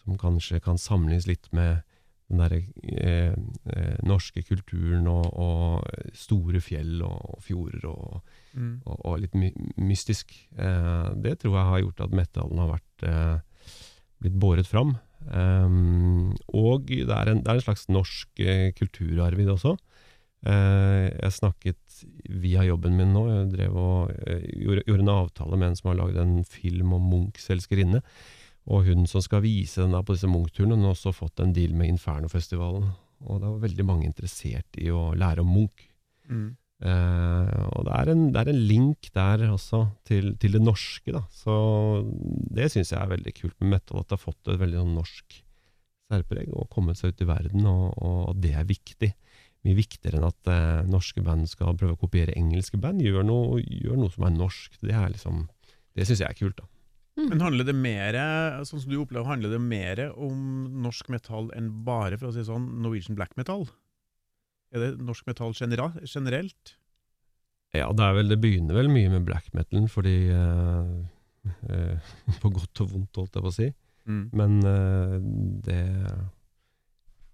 [0.03, 1.81] som kanskje kan sammenlignes litt med
[2.29, 3.33] den derre eh,
[3.73, 8.79] eh, norske kulturen og, og store fjell og, fjorder og, Mm.
[8.81, 10.31] og, og litt my mystisk.
[10.57, 13.75] Eh, det tror jeg har gjort at metallen har vært eh,
[14.23, 14.95] blitt båret fram.
[15.29, 19.75] Um, og det er, en, det er en slags norsk eh, kulturarv i det også.
[20.47, 22.01] Eh, jeg snakket
[22.41, 25.91] via jobben min nå, jeg drev og eh, gjorde, gjorde en avtale med en som
[25.91, 28.01] har laget en film om Munchs elskerinne.
[28.69, 31.53] Og hun som skal vise den da på disse Munch-turene, hun har også fått en
[31.55, 32.89] deal med Infernofestivalen.
[33.25, 35.87] Og det var veldig mange interessert i å lære om Munch.
[36.29, 36.49] Mm.
[36.79, 41.11] Eh, og det er, en, det er en link der også til, til det norske,
[41.11, 41.25] da.
[41.33, 41.53] Så
[42.55, 44.95] det syns jeg er veldig kult med metal, at det har fått et veldig sånn
[44.95, 45.39] norsk
[46.09, 49.11] særpreg og kommet seg ut i verden, og, og det er viktig.
[49.67, 53.03] Mye viktigere enn at eh, norske band skal prøve å kopiere engelske band.
[53.03, 54.79] Gjør noe, gjør noe som er norsk.
[54.79, 55.47] Det er liksom
[55.97, 56.68] Det syns jeg er kult, da.
[57.27, 58.15] Men handler det mer,
[58.67, 62.45] sånn som du opplever, handler det mer om norsk metall enn bare for å si
[62.47, 63.67] sånn, Norwegian black metal?
[64.73, 66.75] Er det norsk metall generelt?
[67.75, 70.93] Ja, det er vel Det begynner vel mye med black metalen, fordi eh,
[71.69, 73.69] eh, På godt og vondt, holdt jeg på å si.
[74.09, 74.23] Mm.
[74.33, 75.17] Men eh,
[75.67, 75.83] det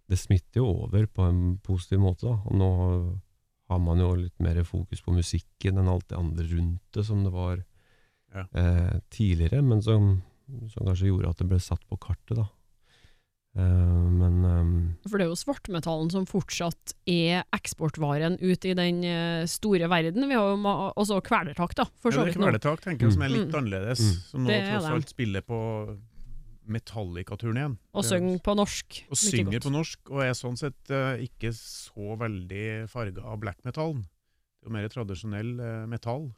[0.06, 2.36] Det smitter jo over på en positiv måte, da.
[2.46, 2.72] Og nå
[3.72, 7.24] har man jo litt mer fokus på musikken enn alt det andre rundt det, som
[7.26, 7.64] det var
[8.36, 8.46] Ja.
[8.54, 10.22] eh, tidligere, men som,
[10.70, 12.48] som kanskje gjorde at det ble satt på kartet, da.
[13.56, 19.04] Eh, men eh, For det er jo svartmetallen som fortsatt er eksportvaren ut i den
[19.08, 20.28] eh, store verden.
[20.28, 22.42] Vi har jo ma- også kvelertak, da, for Ja, så det er vidt.
[22.42, 22.50] nå.
[22.50, 23.56] Kvelertak tenker jeg som er litt Mm.
[23.62, 24.20] annerledes, Mm.
[24.32, 25.62] som nå Det tross alt spiller på
[26.68, 27.78] Metallica-turneen.
[27.94, 29.04] Og synger på norsk.
[29.14, 29.64] Og synger godt.
[29.68, 33.94] på norsk, og er sånn sett uh, ikke så veldig farga av black metal.
[33.94, 36.32] Det er jo mer tradisjonell uh, metall.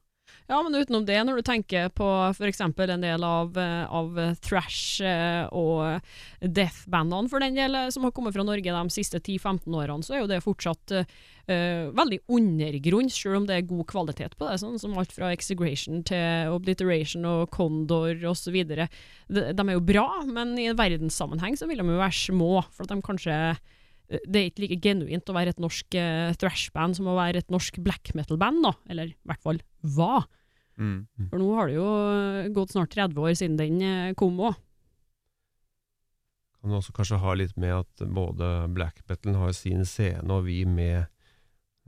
[0.47, 2.61] Ja, men utenom det, når du tenker på f.eks.
[2.63, 5.99] en del av, av thrash eh, og
[6.39, 10.15] death-bandene for den del, eh, som har kommet fra Norge de siste 10-15 årene, så
[10.15, 14.59] er jo det fortsatt eh, veldig undergrunn, selv om det er god kvalitet på det.
[14.63, 18.61] Sånn som alt fra Exegration til Obliteration og Condor osv.
[18.67, 18.87] De,
[19.27, 22.87] de er jo bra, men i en verdenssammenheng så vil de jo være små, for
[22.87, 23.41] at de kanskje
[24.07, 27.51] det er ikke like genuint å være et norsk uh, thrash-band som å være et
[27.51, 28.73] norsk black metal-band, da.
[28.91, 29.59] Eller i hvert fall
[29.97, 30.29] var.
[30.77, 31.07] Mm.
[31.31, 34.57] For nå har det jo eh, gått snart 30 år siden den eh, kom òg.
[36.61, 40.63] kan også kanskje ha litt med at både black metal har sin scene, og vi
[40.67, 41.07] med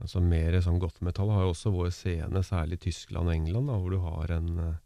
[0.00, 3.68] altså mer sånn goth metal har jo også vår scene, særlig i Tyskland og England,
[3.68, 4.78] da, hvor du har en, eh,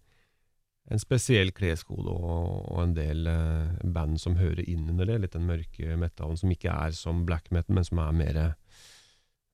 [0.93, 5.37] en spesiell kleskode og, og en del eh, band som hører inn under det, litt
[5.37, 8.41] den mørke metallen som ikke er som black metal, men som er mer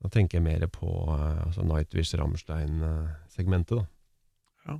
[0.00, 3.86] Da tenker jeg mer på eh, altså Nightwish, Rammstein-segmentet, da.
[4.66, 4.78] Ja.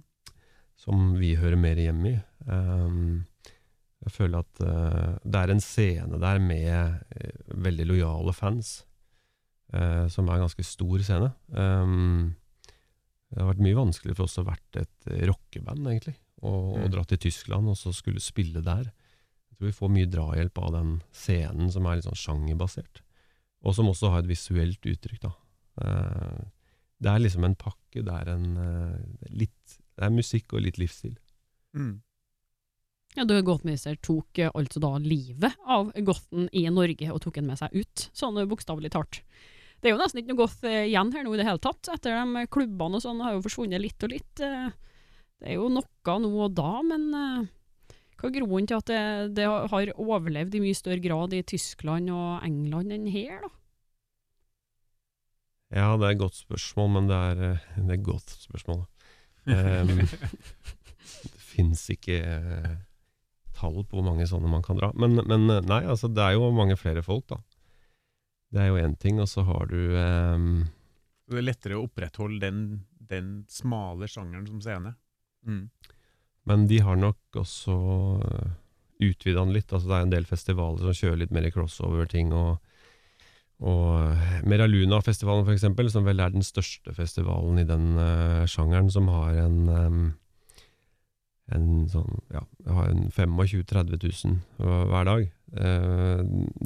[0.80, 2.18] Som vi hører mer hjemme i.
[2.48, 3.26] Um,
[4.00, 8.78] jeg føler at uh, det er en scene der med uh, veldig lojale fans,
[9.74, 11.28] uh, som er en ganske stor scene.
[11.52, 12.32] Um,
[13.30, 16.84] det har vært mye vanskeligere for oss å vært et eh, rockeband, egentlig, og, og
[16.86, 16.90] Mm.
[16.92, 18.90] dra til Tyskland og så skulle spille der.
[19.50, 23.02] Jeg tror vi får mye drahjelp av den scenen som er litt sånn sjangerbasert,
[23.64, 25.32] og som også har et visuelt uttrykk, da.
[25.84, 26.44] Eh,
[27.00, 30.78] det er liksom en pakke, det er en eh, litt Det er musikk og litt
[30.78, 31.16] livsstil.
[31.76, 32.00] Mm.
[33.18, 37.46] Ja, du Gothmeister tok eh, altså da livet av Gothen i Norge og tok den
[37.50, 39.20] med seg ut, sånn bokstavelig talt.
[39.80, 42.16] Det er jo nesten ikke noe goth igjen her nå i det hele tatt, etter
[42.20, 44.40] de klubbene og sånn har jo forsvunnet litt og litt.
[44.40, 44.70] eh.
[45.40, 47.48] Det er jo noe nå og da, men uh,
[48.20, 49.04] hva er grunnen til at det,
[49.38, 53.50] det har overlevd i mye større grad i Tyskland og England enn her, da?
[55.70, 58.80] Ja, det er et godt spørsmål, men det er, eh, det er et godt spørsmål.
[59.46, 59.92] Um,
[61.22, 62.72] det fins ikke uh,
[63.54, 64.90] tall på hvor mange sånne man kan dra.
[64.98, 67.38] Men, men nei, altså det er jo mange flere folk, da.
[68.50, 70.66] Det er jo én ting, og så har du um,
[71.30, 72.62] det er lettere å opprettholde den,
[72.98, 74.96] den smale sjangeren som scene.
[75.46, 75.68] Mm.
[76.48, 77.76] Men de har nok også
[79.00, 79.70] utvida den litt.
[79.72, 82.34] Altså det er en del festivaler som kjører litt mer crossover-ting.
[82.34, 82.58] og
[83.60, 84.16] og
[84.48, 89.36] Meraluna-festivalen, for eksempel, som vel er den største festivalen i den uh, sjangeren, som har
[89.36, 89.98] en um,
[91.54, 94.04] en sånn, ja, har en 25 000-30
[94.60, 95.24] 000 hver dag.
[95.64, 96.20] Eh,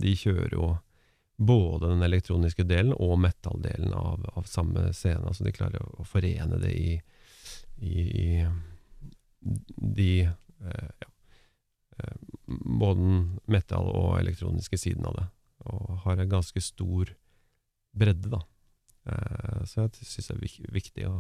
[0.05, 0.75] de kjører jo
[1.37, 5.25] både den elektroniske delen og metal-delen av, av samme scene.
[5.25, 6.99] Altså de klarer å forene det i,
[7.77, 8.47] i, i
[9.77, 11.09] de eh, ja,
[11.99, 12.17] eh,
[12.49, 15.29] både den metal- og elektroniske siden av det.
[15.71, 17.15] Og har en ganske stor
[17.95, 18.43] bredde, da.
[19.07, 21.17] Eh, så jeg syns det er viktig å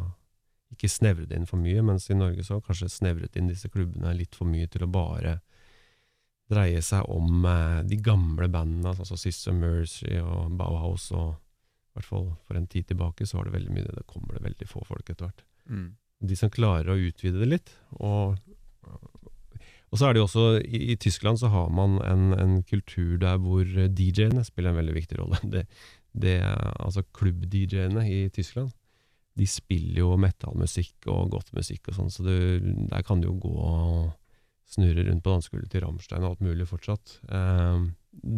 [0.74, 3.68] ikke snevre det inn for mye, mens i Norge så har kanskje snevret inn disse
[3.70, 5.38] klubbene litt for mye til å bare
[6.50, 7.46] dreie seg om
[7.88, 12.66] de gamle bandene, sånn som Sister Mercy og Bauhaus, og i hvert fall for en
[12.66, 13.94] tid tilbake så var det veldig mye.
[13.94, 15.94] Det kommer det veldig få folk etter hvert Mm.
[16.22, 17.74] De som klarer å utvide det litt.
[17.98, 18.38] Og,
[19.94, 23.16] Og så er det jo også, i, i Tyskland så har man en, en kultur
[23.22, 25.38] der hvor DJ-ene spiller en veldig viktig rolle.
[25.54, 25.66] Det,
[26.14, 26.38] det,
[26.78, 28.70] altså klubb-DJ-ene i Tyskland,
[29.34, 32.36] de spiller jo metallmusikk og godt musikk og sånn, så det,
[32.92, 34.12] der kan du jo gå og
[34.70, 37.18] snurre rundt på dansegulvet til Rammstein og alt mulig fortsatt.
[37.28, 37.82] Eh,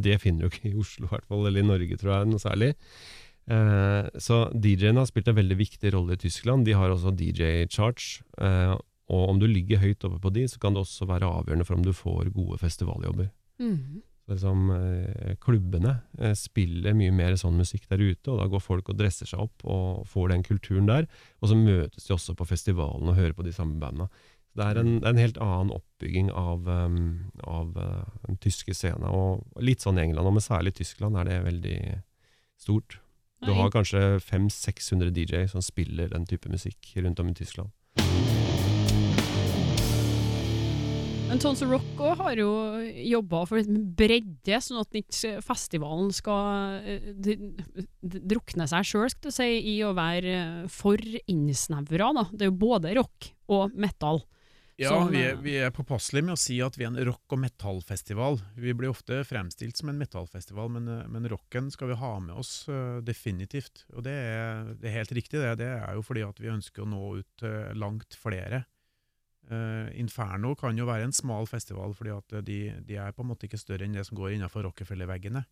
[0.07, 2.43] det finner du ikke i Oslo, i hvert fall, eller i Norge, tror jeg, noe
[2.43, 2.73] særlig.
[3.47, 6.67] Eh, så DJ-ene har spilt en veldig viktig rolle i Tyskland.
[6.67, 8.25] De har også DJ Charge.
[8.41, 8.75] Eh,
[9.07, 11.79] og om du ligger høyt oppe på de, så kan det også være avgjørende for
[11.79, 13.31] om du får gode festivaljobber.
[13.63, 14.03] Mm.
[14.27, 18.91] Liksom, eh, klubbene eh, spiller mye mer sånn musikk der ute, og da går folk
[18.91, 21.07] og dresser seg opp og får den kulturen der.
[21.39, 24.09] Og så møtes de også på festivalen og hører på de samme banda.
[24.57, 27.01] Det er en, det er en helt annen oppbygging av, um,
[27.45, 29.05] av uh, den tyske scenen.
[29.05, 31.81] Og litt sånn i England, men særlig i Tyskland er det veldig
[32.65, 32.97] stort.
[33.45, 37.73] Du har kanskje 500-600 DJ som spiller den type musikk rundt om i Tyskland.
[41.27, 42.51] Men Tons Rock har jo
[43.11, 47.11] jobba for litt bredde, sånn at ikke festivalen skal eh,
[48.01, 52.13] drukne seg sjøl, si, i å være eh, for innsnevra.
[52.31, 54.23] Det er jo både rock og metal.
[54.77, 57.05] Ja, Som, vi er, eh, vi er påpasselige med å si at vi er en
[57.09, 58.43] rock- og metallfestival.
[58.61, 62.37] Vi blir ofte fremstilt som en metallfestival, men, eh, men rocken skal vi ha med
[62.37, 63.87] oss uh, definitivt.
[63.97, 65.55] Og det er, det er helt riktig, det.
[65.63, 68.67] Det er jo fordi at vi ønsker å nå ut til langt flere.
[69.49, 73.31] Uh, Inferno kan jo være en smal festival, fordi at de, de er på en
[73.31, 75.47] måte ikke større enn det som går innenfor Rockefeller-veggene.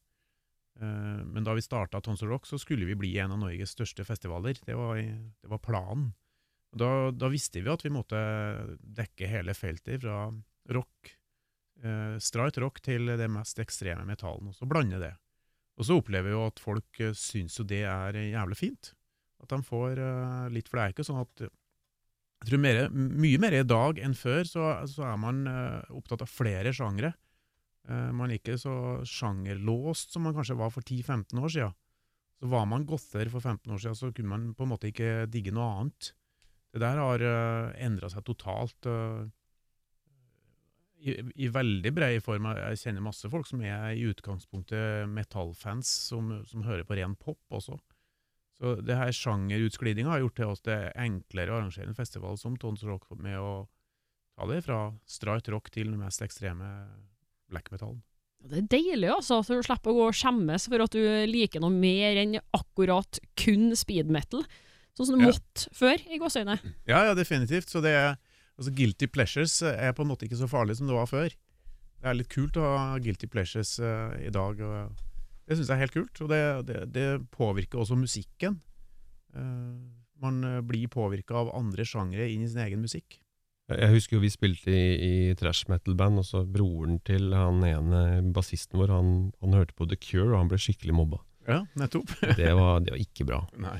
[0.75, 4.03] Men da vi starta Tons of Rock, så skulle vi bli en av Norges største
[4.03, 4.59] festivaler.
[4.67, 6.09] Det var, det var planen.
[6.75, 8.19] Da, da visste vi at vi måtte
[8.83, 10.27] dekke hele feltet fra
[10.75, 11.13] rock,
[11.83, 15.13] eh, streit rock til det mest ekstreme metallen, og så blande det.
[15.79, 18.95] Og så opplever vi jo at folk eh, syns jo det er jævlig fint.
[19.45, 24.01] At de får eh, litt For sånn at Jeg tror mer, mye mer i dag
[24.03, 27.15] enn før så, så er man eh, opptatt av flere sjangre.
[27.89, 31.79] Eh, man er ikke så sjangerlåst som man kanskje var for 10-15 år siden.
[32.41, 35.27] Så var man gother for 15 år siden, så kunne man på en måte ikke
[35.31, 36.13] digge noe annet.
[36.75, 38.89] Det der har uh, endra seg totalt.
[38.89, 39.29] Uh,
[41.05, 42.49] i, I veldig bred form.
[42.59, 47.41] Jeg kjenner masse folk som er i utgangspunktet metallfans, som, som hører på ren pop
[47.55, 47.79] også.
[48.59, 52.57] Så det her sjangerutglidinga har gjort til oss det enklere å arrangere en festival som
[52.59, 53.67] Tons Rock med å
[54.35, 56.71] ta det fra straight rock til den mest ekstreme
[57.51, 58.03] black metallen.
[58.45, 61.63] Det er deilig, altså, at du slipper å gå og skjemmes for at du liker
[61.65, 64.45] noe mer enn akkurat kun speed metal.
[64.95, 65.33] Sånn som du Ja.
[65.33, 66.59] måtte før, i gåseøyne.
[66.87, 67.71] Ja, ja, definitivt.
[67.71, 68.17] Så det er,
[68.59, 71.35] altså Guilty pleasures er på en måte ikke så farlig som det var før.
[72.05, 74.61] Det er litt kult å ha guilty pleasures uh, i dag.
[74.61, 74.93] Og
[75.49, 78.59] det syns jeg er helt kult, og det, det, det påvirker også musikken.
[79.35, 79.81] Uh,
[80.23, 83.19] man eh, blir påvirka av andre sjangre inn i sin egen musikk.
[83.69, 84.85] Jeg jeg husker jo vi spilte i,
[85.31, 88.03] i trash metal-band, og så broren til han ene
[88.37, 91.23] bassisten vår, han, han hørte på The Cure, og han ble skikkelig mobba.
[91.49, 92.13] Ja, nettopp.
[92.39, 93.43] Det var, det var ikke bra.
[93.67, 93.79] Nei.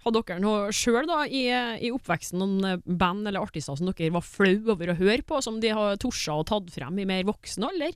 [0.00, 4.72] Har dere noe sjøl i, i oppveksten noen band eller artister som dere var flau
[4.72, 7.92] over å høre på, som de har torsa og tatt frem i mer voksen alder?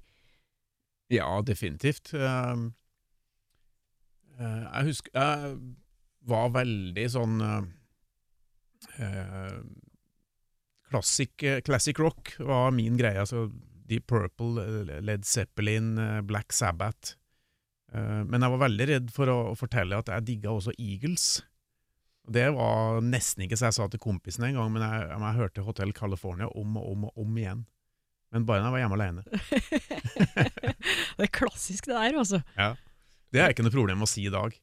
[1.13, 2.13] Ja, definitivt.
[2.17, 2.75] Um,
[4.39, 5.57] eh, jeg husker Jeg
[6.29, 7.67] var veldig sånn eh,
[9.05, 9.59] eh,
[10.91, 13.21] classic, eh, classic rock var min greie.
[13.21, 13.49] Altså
[13.85, 14.65] Deep Purple,
[15.05, 17.19] Led Zeppelin, Black Sabbath.
[17.95, 21.45] Men jeg var veldig redd for å fortelle at jeg digga også Eagles.
[22.25, 25.65] Det var nesten ikke så jeg sa til kompisen en gang, men jeg, jeg hørte
[25.67, 27.65] Hotel California om og om og om igjen.
[28.35, 29.23] Men bare når jeg var hjemme alene.
[31.19, 32.41] det er klassisk, det der, altså.
[33.35, 34.57] Det er ikke noe problem å si i dag.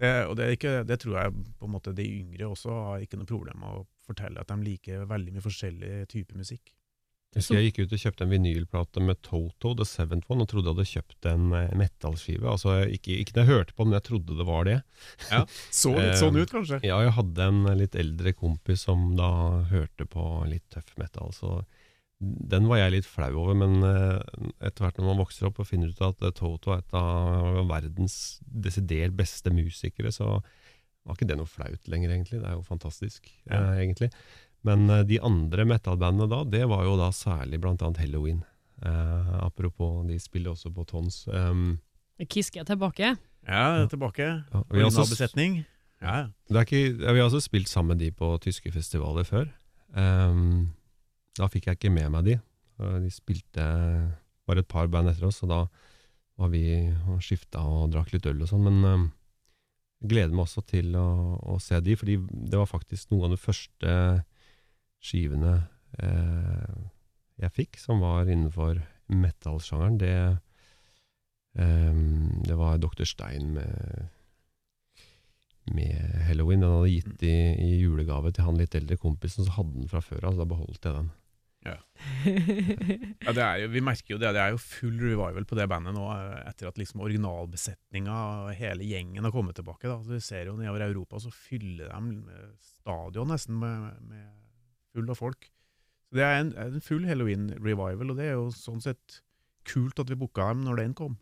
[0.00, 3.02] Det, og det, er ikke, det tror jeg på en måte de yngre også har
[3.04, 6.72] ikke noe problem med å fortelle at de liker veldig mye forskjellig type musikk.
[7.30, 10.48] Jeg husker jeg gikk ut og kjøpte en vinylplate med Toto, The Seventh One, og
[10.50, 12.46] trodde jeg hadde kjøpt en eh, metallskive.
[12.50, 14.78] Altså, ikke, ikke det jeg hørte på men jeg trodde det var det.
[15.30, 15.44] Ja,
[15.82, 16.80] Så litt sånn ut, kanskje.
[16.82, 19.30] Ja, jeg hadde en litt eldre kompis som da
[19.70, 21.60] hørte på litt tøff metal, så
[22.20, 24.18] den var jeg litt flau over, men eh,
[24.66, 27.62] etter hvert når man vokser opp og finner ut at eh, Toto er et av
[27.70, 30.34] verdens desidert beste musikere, så
[31.06, 32.42] var ikke det noe flaut lenger, egentlig.
[32.42, 33.62] Det er jo fantastisk, Ja.
[33.70, 34.10] eh, egentlig.
[34.66, 38.42] Men eh, de andre metal-bandene da, det var jo da særlig annet Halloween.
[38.82, 41.26] Eh, apropos, de spiller også på Tons.
[41.28, 41.78] Um,
[42.28, 43.14] Kiske er tilbake.
[43.48, 44.22] Ja, er tilbake.
[44.22, 45.62] ja, vi, har også, Originalbesetning.
[46.00, 46.26] Ja, ja.
[46.48, 49.48] det er ikke, ja, vi har også spilt sammen med de på tyske festivaler før.
[49.96, 50.70] Um,
[51.38, 52.36] da fikk jeg ikke med meg de.
[52.80, 53.64] Uh, De spilte
[54.48, 55.62] bare et par band etter oss, og da
[56.40, 56.64] var vi
[57.08, 58.64] og skifta og drakk litt øl og sånn.
[58.68, 59.08] Men um,
[60.00, 62.16] jeg gleder meg også til å, å se de, fordi
[62.48, 63.96] det var faktisk noen av de første
[65.00, 65.56] skivene
[65.98, 66.78] eh,
[67.40, 70.16] jeg fikk, som var innenfor metal-sjangeren, det,
[71.58, 72.00] eh,
[72.46, 73.06] det var Dr.
[73.08, 74.10] Stein med,
[75.72, 76.60] med Halloween.
[76.64, 80.04] Den hadde gitt i, i julegave til han litt eldre kompisen, så hadde den fra
[80.04, 81.10] før av, da beholdt jeg den.
[83.24, 85.66] Ja, det er jo, vi merker jo det, det er jo full revival på det
[85.70, 86.06] bandet nå,
[86.48, 89.88] etter at liksom originalbesetninga og hele gjengen har kommet tilbake.
[89.88, 89.98] Da.
[90.04, 94.28] Så vi ser jo nedover Europa, så fyller de stadion nesten med, med
[94.94, 95.50] full av folk.
[96.10, 99.20] Så Det er en, en full halloween-revival, og det er jo sånn sett
[99.68, 101.18] kult at vi booka dem når den kom.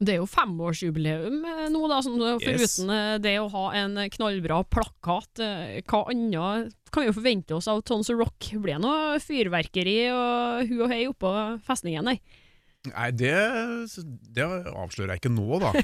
[0.00, 3.18] Det er jo femårsjubileum eh, nå, da, sånn, foruten yes.
[3.20, 5.42] det å ha en knallbra plakat.
[5.44, 8.48] eh, Hva annet kan vi jo forvente oss av Tons of Rock?
[8.54, 11.34] Blir det noe fyrverkeri og hu og hei oppå
[11.66, 12.16] festningen nei?
[12.88, 13.34] Nei, det,
[14.32, 15.74] det avslører jeg ikke nå, da.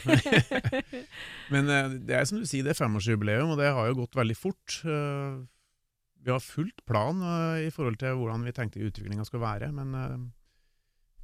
[1.53, 4.17] Men eh, det er som du sier, det er femårsjubileum, og det har jo gått
[4.17, 4.79] veldig fort.
[6.27, 9.93] Vi har fulgt plan eh, i forhold til hvordan vi tenkte utviklinga skal være, men
[9.95, 10.17] eh,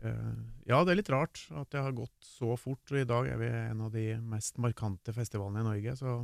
[0.07, 0.37] eh,
[0.71, 3.41] ja, det er litt rart at det har gått så fort, og i dag er
[3.41, 6.21] vi en av de mest markante festivalene i Norge, så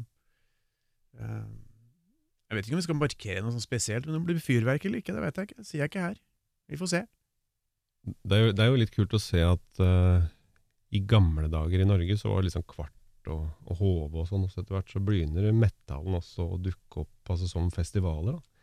[1.19, 4.89] Jeg vet ikke om vi skal markere noe sånn spesielt, men om det blir fyrverkeri
[4.89, 5.57] eller ikke, det vet jeg ikke.
[5.59, 6.21] Det sier jeg ikke her.
[6.71, 7.01] Vi får se.
[8.07, 10.23] Det er jo, det er jo litt kult å se at uh,
[10.95, 14.47] i gamle dager i Norge så var det liksom kvart og, og Hove og sånn,
[14.47, 18.39] og så etter hvert så begynner metallen også å dukke opp altså som festivaler.
[18.39, 18.58] da.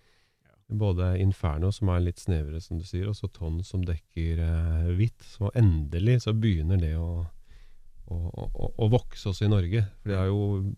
[0.66, 4.92] Både Inferno, som er litt snevere, som du sier, og så Ton, som dekker eh,
[4.98, 5.22] hvitt.
[5.28, 7.26] Så endelig så begynner det å,
[8.10, 9.86] å, å, å vokse også i Norge.
[10.02, 10.74] For det er jo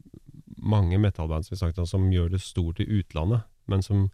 [0.57, 4.09] mange metallband som, sagt, som gjør det stort i utlandet, men som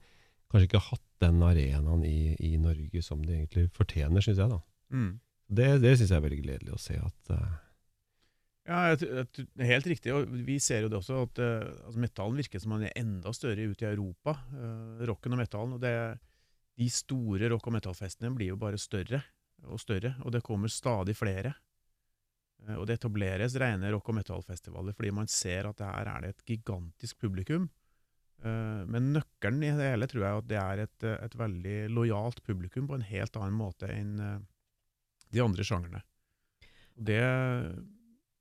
[0.51, 4.51] kanskje ikke har hatt den arenaen i, i Norge som de egentlig fortjener, syns jeg.
[4.51, 4.59] da.
[4.93, 5.11] Mm.
[5.53, 7.53] Det, det syns jeg er veldig gledelig å se at eh,
[8.63, 8.95] Ja,
[9.59, 10.13] helt riktig.
[10.15, 13.33] og Vi ser jo det også at eh, altså metallen virker som den er enda
[13.35, 14.37] større ute i Europa.
[14.53, 15.75] Uh, rocken og metallen.
[15.75, 15.91] og det,
[16.79, 19.19] De store rock- og metallfestene blir jo bare større
[19.67, 21.51] og større, og det kommer stadig flere.
[22.63, 26.29] Uh, og det etableres rene rock- og metallfestivaler fordi man ser at her er det
[26.29, 27.67] et gigantisk publikum.
[28.43, 32.39] Uh, men nøkkelen i det hele tror jeg at det er et, et veldig lojalt
[32.47, 34.15] publikum på en helt annen måte enn
[35.33, 35.99] de andre sjangerne.
[36.93, 37.19] Og det,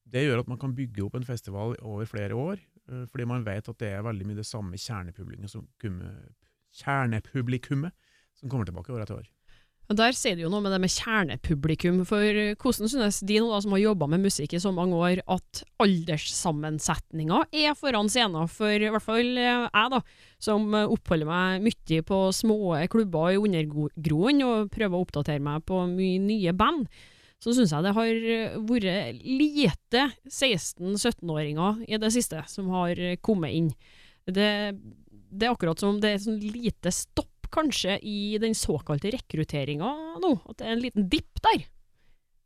[0.08, 3.44] det gjør at man kan bygge opp en festival over flere år, eh, fordi man
[3.46, 6.32] vet at det er veldig mye det samme kjernepublikummet som, kumme-
[6.72, 7.92] kjernepublikummet
[8.40, 9.30] som kommer tilbake år etter år.
[9.90, 13.40] Og Der sier du jo noe med det med kjernepublikum, for eh, hvordan synes de
[13.42, 18.08] nå da, som har jobba med musikk i så mange år, at alderssammensetninga er foran
[18.08, 18.48] scenen?
[18.48, 20.00] For i hvert fall eh, jeg, da,
[20.42, 22.58] som oppholder meg mye på små
[22.92, 26.86] klubber i undergroen og prøver å oppdatere meg på mye nye band,
[27.42, 33.18] så syns jeg det har eh, vært lite 16-17-åringer i det siste som har eh,
[33.18, 33.70] kommet inn.
[34.24, 34.48] Det,
[35.10, 39.90] det er akkurat som det er sånn lite stopp kanskje i den såkalte rekrutteringa
[40.22, 41.66] nå, at det er en liten dipp der.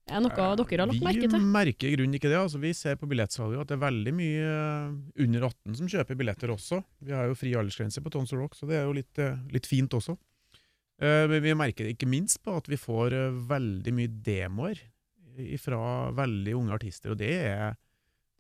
[0.07, 1.35] Er noe dere har lagt merke til?
[1.35, 2.39] Vi merker i grunnen ikke det.
[2.39, 6.19] altså Vi ser på billettsalget at det er veldig mye eh, under 18 som kjøper
[6.21, 6.79] billetter også.
[7.03, 9.41] Vi har jo fri aldersgrense på Tons of Rock, så det er jo litt, eh,
[9.51, 10.15] litt fint også.
[11.03, 14.79] Eh, Men vi merker det ikke minst på at vi får eh, veldig mye demoer
[15.61, 15.79] fra
[16.17, 17.75] veldig unge artister, og det er,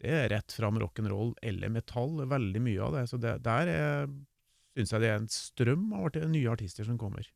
[0.00, 3.02] det er rett fram rock'n'roll eller metall, veldig mye av det.
[3.10, 4.06] Så det, der er
[4.76, 7.28] syns jeg det er en strøm av nye artister som kommer.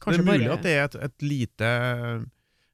[0.00, 1.68] det er mulig bare- at det er et, et lite,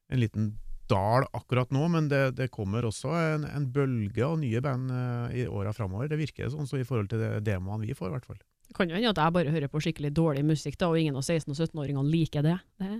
[0.09, 0.47] en liten
[0.89, 5.43] dal akkurat nå, men det, det kommer også en, en bølge av nye band eh,
[5.43, 6.07] i åra framover.
[6.09, 8.39] Det virker sånn så i forhold til de demoene vi får, i hvert fall.
[8.69, 11.17] Det kan jo hende at jeg bare hører på skikkelig dårlig musikk, da, og ingen
[11.17, 12.57] av 16- og 17-åringene liker det.
[12.81, 12.91] det.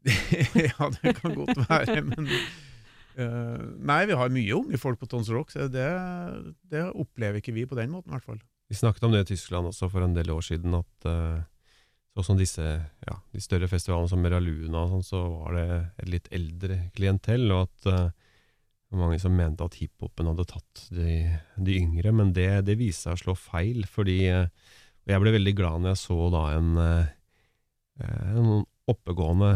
[0.68, 5.30] ja, det kan godt være, men uh, Nei, vi har mye unge folk på Tons
[5.32, 5.88] Rock, så det,
[6.72, 8.42] det opplever ikke vi på den måten, i hvert fall.
[8.70, 11.40] Vi snakket om det i Tyskland også for en del år siden, at uh,
[12.14, 15.68] sånn som disse ja, de større festivalene som Meraluna sånn, så var det
[16.04, 18.28] et litt eldre klientell, og at uh,
[19.00, 21.22] mange som mente at hiphopen hadde tatt de,
[21.56, 24.46] de yngre, men det, det viste seg å slå feil, fordi uh,
[25.04, 26.70] og jeg ble veldig glad når jeg så da en,
[28.04, 28.50] en
[28.90, 29.52] oppegående,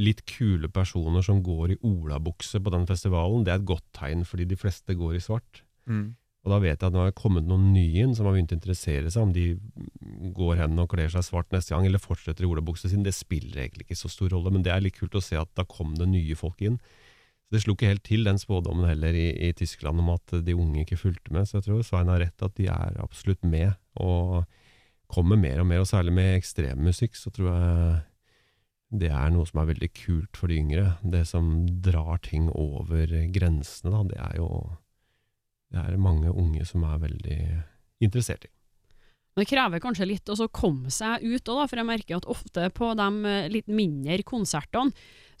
[0.00, 3.44] litt kule personer som går i olabukse på den festivalen.
[3.44, 5.62] Det er et godt tegn, fordi de fleste går i svart.
[6.42, 8.50] Og da vet jeg at nå har det kommet noen nye inn som har begynt
[8.54, 9.44] å interessere seg om de
[10.34, 13.04] går hen og kler seg svart neste gang, eller fortsetter i olabukse sin.
[13.06, 15.52] Det spiller egentlig ikke så stor rolle, men det er litt kult å se at
[15.58, 16.80] da kom det nye folk inn.
[17.52, 20.86] Det slo ikke helt til, den spådommen heller, i, i Tyskland om at de unge
[20.86, 21.44] ikke fulgte med.
[21.48, 24.46] Så jeg tror Svein har rett at de er absolutt med, og
[25.12, 25.82] kommer mer og mer.
[25.82, 28.00] Og særlig med ekstremmusikk så tror jeg
[29.02, 30.86] det er noe som er veldig kult for de yngre.
[31.04, 31.52] Det som
[31.84, 34.48] drar ting over grensene, da, det er jo
[35.72, 37.38] det er mange unge som er veldig
[38.04, 38.52] interessert i.
[39.32, 42.90] Det krever kanskje litt å komme seg ut òg, for jeg merker at ofte på
[42.98, 44.92] de eh, litt mindre konsertene,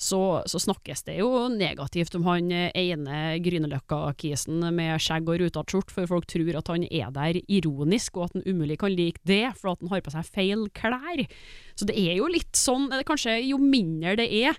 [0.02, 5.74] så, så snakkes det jo negativt om han eh, ene Grünerløkka-kisen med skjegg og rutete
[5.74, 9.20] skjorte, for folk tror at han er der ironisk, og at han umulig kan like
[9.28, 11.26] det, for at han har på seg feil klær.
[11.76, 14.56] Så det er jo litt sånn, eh, kanskje jo mindre det er,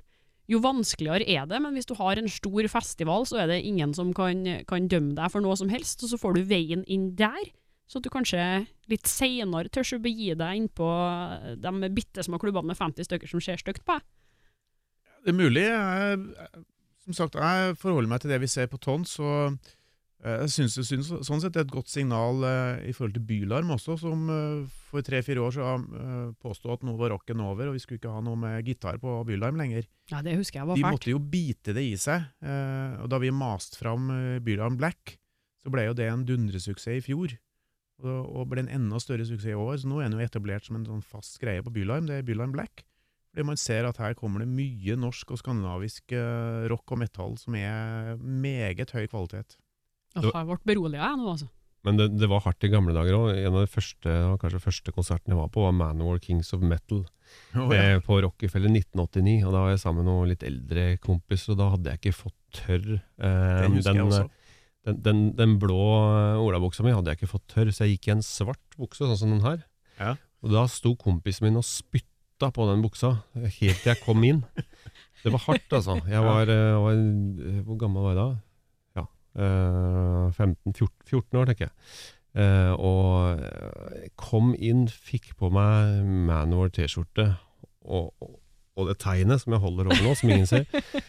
[0.51, 3.97] jo vanskeligere er det, men hvis du har en stor festival, så er det ingen
[3.97, 7.15] som kan, kan dømme deg for noe som helst, og så får du veien inn
[7.17, 7.49] der.
[7.89, 8.41] Så at du kanskje
[8.89, 10.87] litt seinere tør å begi deg innpå
[11.61, 14.05] de bitte små klubbene med 50 stykker som ser stygt på deg.
[15.23, 15.63] Det er mulig.
[15.67, 16.63] Jeg,
[17.05, 19.57] som sagt, jeg forholder meg til det vi ser på Tons, og
[20.23, 23.25] eh, jeg synes, det synes, sånn sett er et godt signal eh, i forhold til
[23.29, 27.69] Bylarm også, som eh, for tre-fire år siden eh, påstod at nå var rocken over,
[27.71, 29.87] og vi skulle ikke ha noe med gitar på Bylarm lenger.
[30.11, 30.97] Ja, det husker jeg var De fælt.
[30.97, 35.17] måtte jo bite det i seg, eh, og da vi maste fram eh, Bylarm Black,
[35.63, 37.35] så ble jo det en dundresuksess i fjor.
[38.09, 40.79] Og, ble en enda større suksess i år, så nå er den jo etablert som
[40.79, 42.85] en sånn fast greie på Bylarm, det er Bylarm Black.
[43.33, 47.33] Fordi man ser at her kommer det mye norsk og skandinavisk eh, rock og metal
[47.41, 49.57] som er meget høy kvalitet.
[50.13, 51.49] Jeg har vært beroliga jeg nå, altså.
[51.83, 53.31] Men det, det var hardt i gamle dager òg.
[53.35, 57.01] En av de første, kanskje første konsertene jeg var på, var Manowar Kings of Metal
[57.75, 59.41] eh, på Rockefeller 1989.
[59.43, 62.15] Og da var jeg sammen med noen litt eldre kompiser, og da hadde jeg ikke
[62.21, 62.87] fått tørr.
[63.01, 64.29] Eh, Den den jeg også.
[64.83, 68.09] Den, den, den blå eh, olabuksa mi hadde jeg ikke fått tørr, så jeg gikk
[68.09, 69.61] i en svart bukse, sånn som den her.
[69.99, 70.15] Ja.
[70.43, 74.43] Og da sto kompisen min og spytta på den buksa, helt til jeg kom inn.
[75.23, 76.01] Det var hardt, altså.
[76.11, 76.97] Jeg var, eh, var
[77.63, 78.27] Hvor gammel var jeg da?
[78.99, 79.05] Ja,
[79.39, 81.73] eh, 15-14 14 år, tenker jeg.
[82.33, 87.27] Eh, og eh, kom inn, fikk på meg Manor T-skjorte
[87.85, 88.39] og, og,
[88.73, 90.65] og det tegnet som jeg holder over nå, som ingen ser.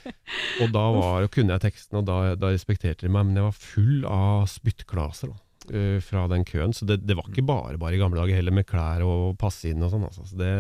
[0.62, 3.56] Og da var, kunne jeg teksten, og da, da respekterte de meg, men jeg var
[3.56, 5.38] full av spyttklaser da,
[5.74, 6.74] eh, fra den køen.
[6.76, 9.70] Så det, det var ikke bare bare i gamle dager heller, med klær og passe
[9.70, 10.06] inn og sånn.
[10.06, 10.26] Altså.
[10.28, 10.52] Så det,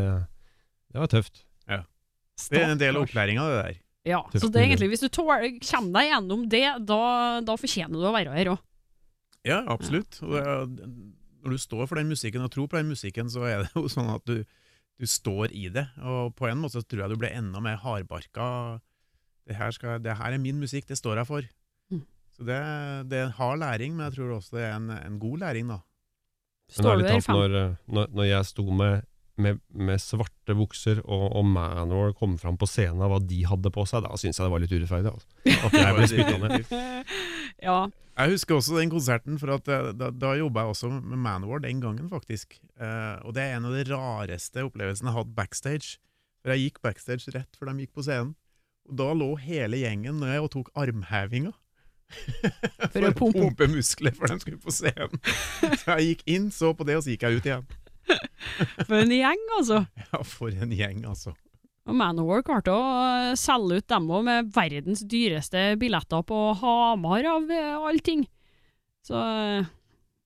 [0.92, 1.44] det var tøft.
[1.70, 1.82] Ja.
[2.50, 3.80] Det er en del av opplæringa, det der.
[4.04, 7.02] Ja, Tøft så det er egentlig, hvis du tåler, kommer deg gjennom det, da,
[7.46, 8.64] da fortjener du å være her òg.
[9.48, 10.18] Ja, absolutt.
[10.24, 10.66] Og det er,
[11.44, 13.86] når du står for den musikken og tror på den musikken, så er det jo
[13.92, 14.42] sånn at du,
[15.00, 15.86] du står i det.
[16.02, 18.80] Og på en måte så tror jeg du blir enda mer hardbarka.
[19.44, 21.48] Det her, skal, det her er min musikk, det står jeg for.
[21.92, 22.04] Mm.
[22.36, 22.60] Så det,
[23.10, 25.68] det er en hard læring, men jeg tror også det er en, en god læring,
[25.72, 25.82] da.
[26.64, 29.02] Men Står du ærlig der talt, når, eh, når, når jeg sto med,
[29.36, 33.72] med, med svarte bukser og, og Manor kom fram på scenen av hva de hadde
[33.74, 35.12] på seg, da syns jeg det var litt urettferdig.
[35.12, 35.28] Altså.
[35.68, 37.12] At jeg ble spytta ned.
[37.64, 37.78] Ja.
[38.14, 41.64] Jeg husker også den konserten, for at eh, da, da jobba jeg også med Manowar
[41.64, 42.60] den gangen, faktisk.
[42.78, 45.96] Eh, og det er en av de rareste opplevelsene jeg har hatt backstage.
[46.44, 48.34] For jeg gikk backstage rett før de gikk på scenen.
[48.84, 51.54] Og da lå hele gjengen ned og tok armhevinga.
[52.92, 55.18] For, å å pumpe pumpe muskler før de skulle på scenen.
[55.80, 57.64] Så jeg gikk inn, så på det, og så gikk jeg ut igjen.
[58.84, 59.80] For en gjeng, altså.
[60.12, 61.32] Ja, for en gjeng, altså.
[61.84, 67.26] Og Manowar klarte å eh, selge ut dem òg med verdens dyreste billetter på Hamar
[67.28, 68.24] av eh, allting.
[69.04, 69.68] Så eh,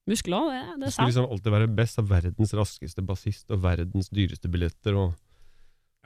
[0.09, 4.51] muskler, det, det skulle liksom alltid være best av verdens raskeste bassist og verdens dyreste
[4.53, 4.95] billetter.
[4.95, 5.17] Og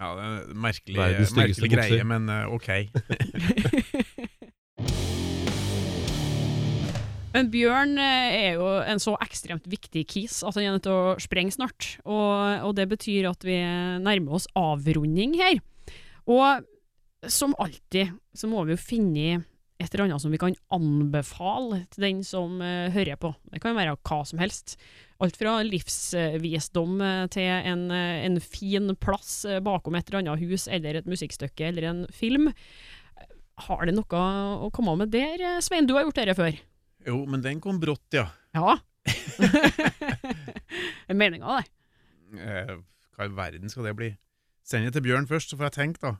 [0.01, 2.71] Ja, det er en merkelig, merkelig greie, men ok.
[7.33, 10.97] Men Bjørn eh, er jo en så ekstremt viktig kis at han er nødt til
[10.97, 11.95] å sprenge snart.
[12.05, 13.59] Og, og det betyr at vi
[14.05, 15.63] nærmer oss avrunding her.
[16.29, 16.69] Og
[17.31, 19.43] som alltid så må vi jo finne
[19.83, 23.33] et eller annet som vi kan anbefale til den som uh, hører på.
[23.51, 24.77] Det kan være hva som helst.
[25.23, 30.99] Alt fra livsvisdom eh, til en, en fin plass bakom et eller annet hus, eller
[30.99, 32.49] et musikkstykke, eller en film.
[33.69, 34.23] Har det noe
[34.67, 35.87] å komme med der, Svein?
[35.87, 36.59] Du har gjort dette før.
[37.07, 38.29] Jo, men den kom brått, ja.
[38.55, 38.79] Ja.
[41.03, 41.67] Det er meninga, det.
[42.41, 42.77] Eh,
[43.17, 44.13] hva i verden skal det bli?
[44.65, 46.15] Send det til Bjørn først, så får jeg tenke, da.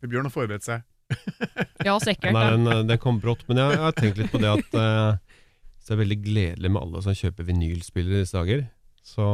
[0.00, 0.88] For Bjørn har forberedt seg.
[1.86, 2.32] Ja, sikkert.
[2.34, 2.56] Nei, ja.
[2.56, 5.32] den, eh, kom brått, men jeg, jeg har tenkt litt på det at eh,
[5.82, 8.60] så det er veldig gledelig med alle som kjøper vinylspillere i disse dager.
[9.02, 9.24] Så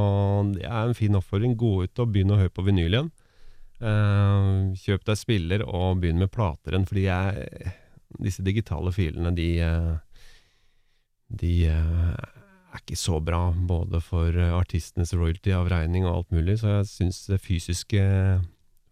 [0.54, 1.58] det er en fin oppfordring.
[1.60, 3.10] Gå ut og begynn å høre på vinyl igjen.
[3.84, 7.74] Eh, kjøp deg spiller og begynn med plater igjen, fordi jeg,
[8.24, 9.92] disse digitale filene, de, eh,
[11.28, 12.12] de eh,
[12.72, 17.24] er ikke så bra, både for eh, artistenes royalty-avregning og alt mulig, så jeg syns
[17.28, 18.02] det fysiske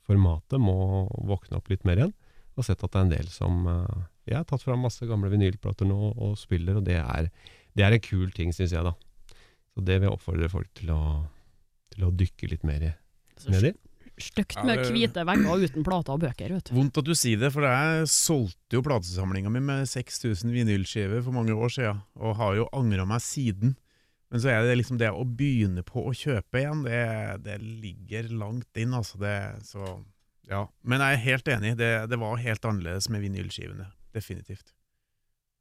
[0.06, 2.14] formatet må våkne opp litt mer igjen
[2.56, 5.30] og sett at det er en del som eh, Jeg har tatt fram masse gamle
[5.32, 7.28] vinylplater nå og spiller, og det er,
[7.76, 8.94] det er en kul ting, syns jeg, da.
[9.76, 11.02] Så det vil jeg oppfordre folk til å,
[11.92, 12.94] til å dykke litt mer i.
[13.52, 13.85] ned
[14.16, 14.64] i.
[14.66, 16.74] med Ja, det- hvite vegger uten plater og bøker, vet du.
[16.74, 21.32] Vondt at du sier det, for jeg solgte jo platesamlinga mi med 6000 vinylskiver for
[21.32, 23.76] mange år siden, og har jo angra meg siden.
[24.30, 28.28] Men så er det liksom det å begynne på å kjøpe igjen, det, det ligger
[28.34, 29.18] langt inn, altså.
[29.18, 30.04] Det, så,
[30.48, 30.66] ja.
[30.82, 33.86] Men jeg er helt enig, det, det var helt annerledes med vinylskivene.
[34.16, 34.72] Definitivt.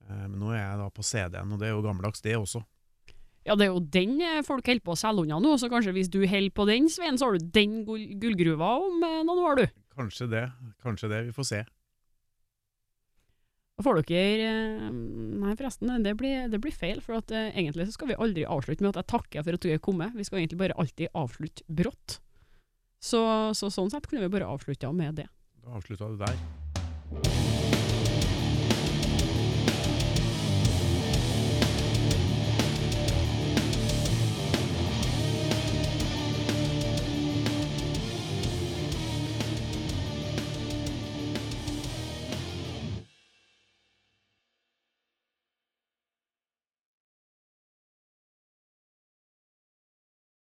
[0.09, 2.63] Eh, Men nå er jeg da på CD-en, og det er jo gammeldags, det også.
[3.45, 5.93] Ja, det er jo den eh, folk holder på å selge unna nå, så kanskje
[5.93, 9.41] hvis du holder på den, Svein, så har du den gull gullgruva om eh, noen
[9.45, 9.81] år, du.
[9.95, 10.45] Kanskje det.
[10.83, 11.21] Kanskje det.
[11.27, 11.61] Vi får se.
[13.75, 17.99] Da får dere eh, Nei, forresten, det blir, det blir feil, for at egentlig så
[17.99, 20.17] skal vi aldri avslutte med at jeg takker for at du er kommet.
[20.17, 22.19] Vi skal egentlig bare alltid avslutte brått.
[22.97, 23.21] Så,
[23.53, 25.29] så sånn sett kunne vi bare avslutta med det.
[25.61, 27.74] Da avslutta du der.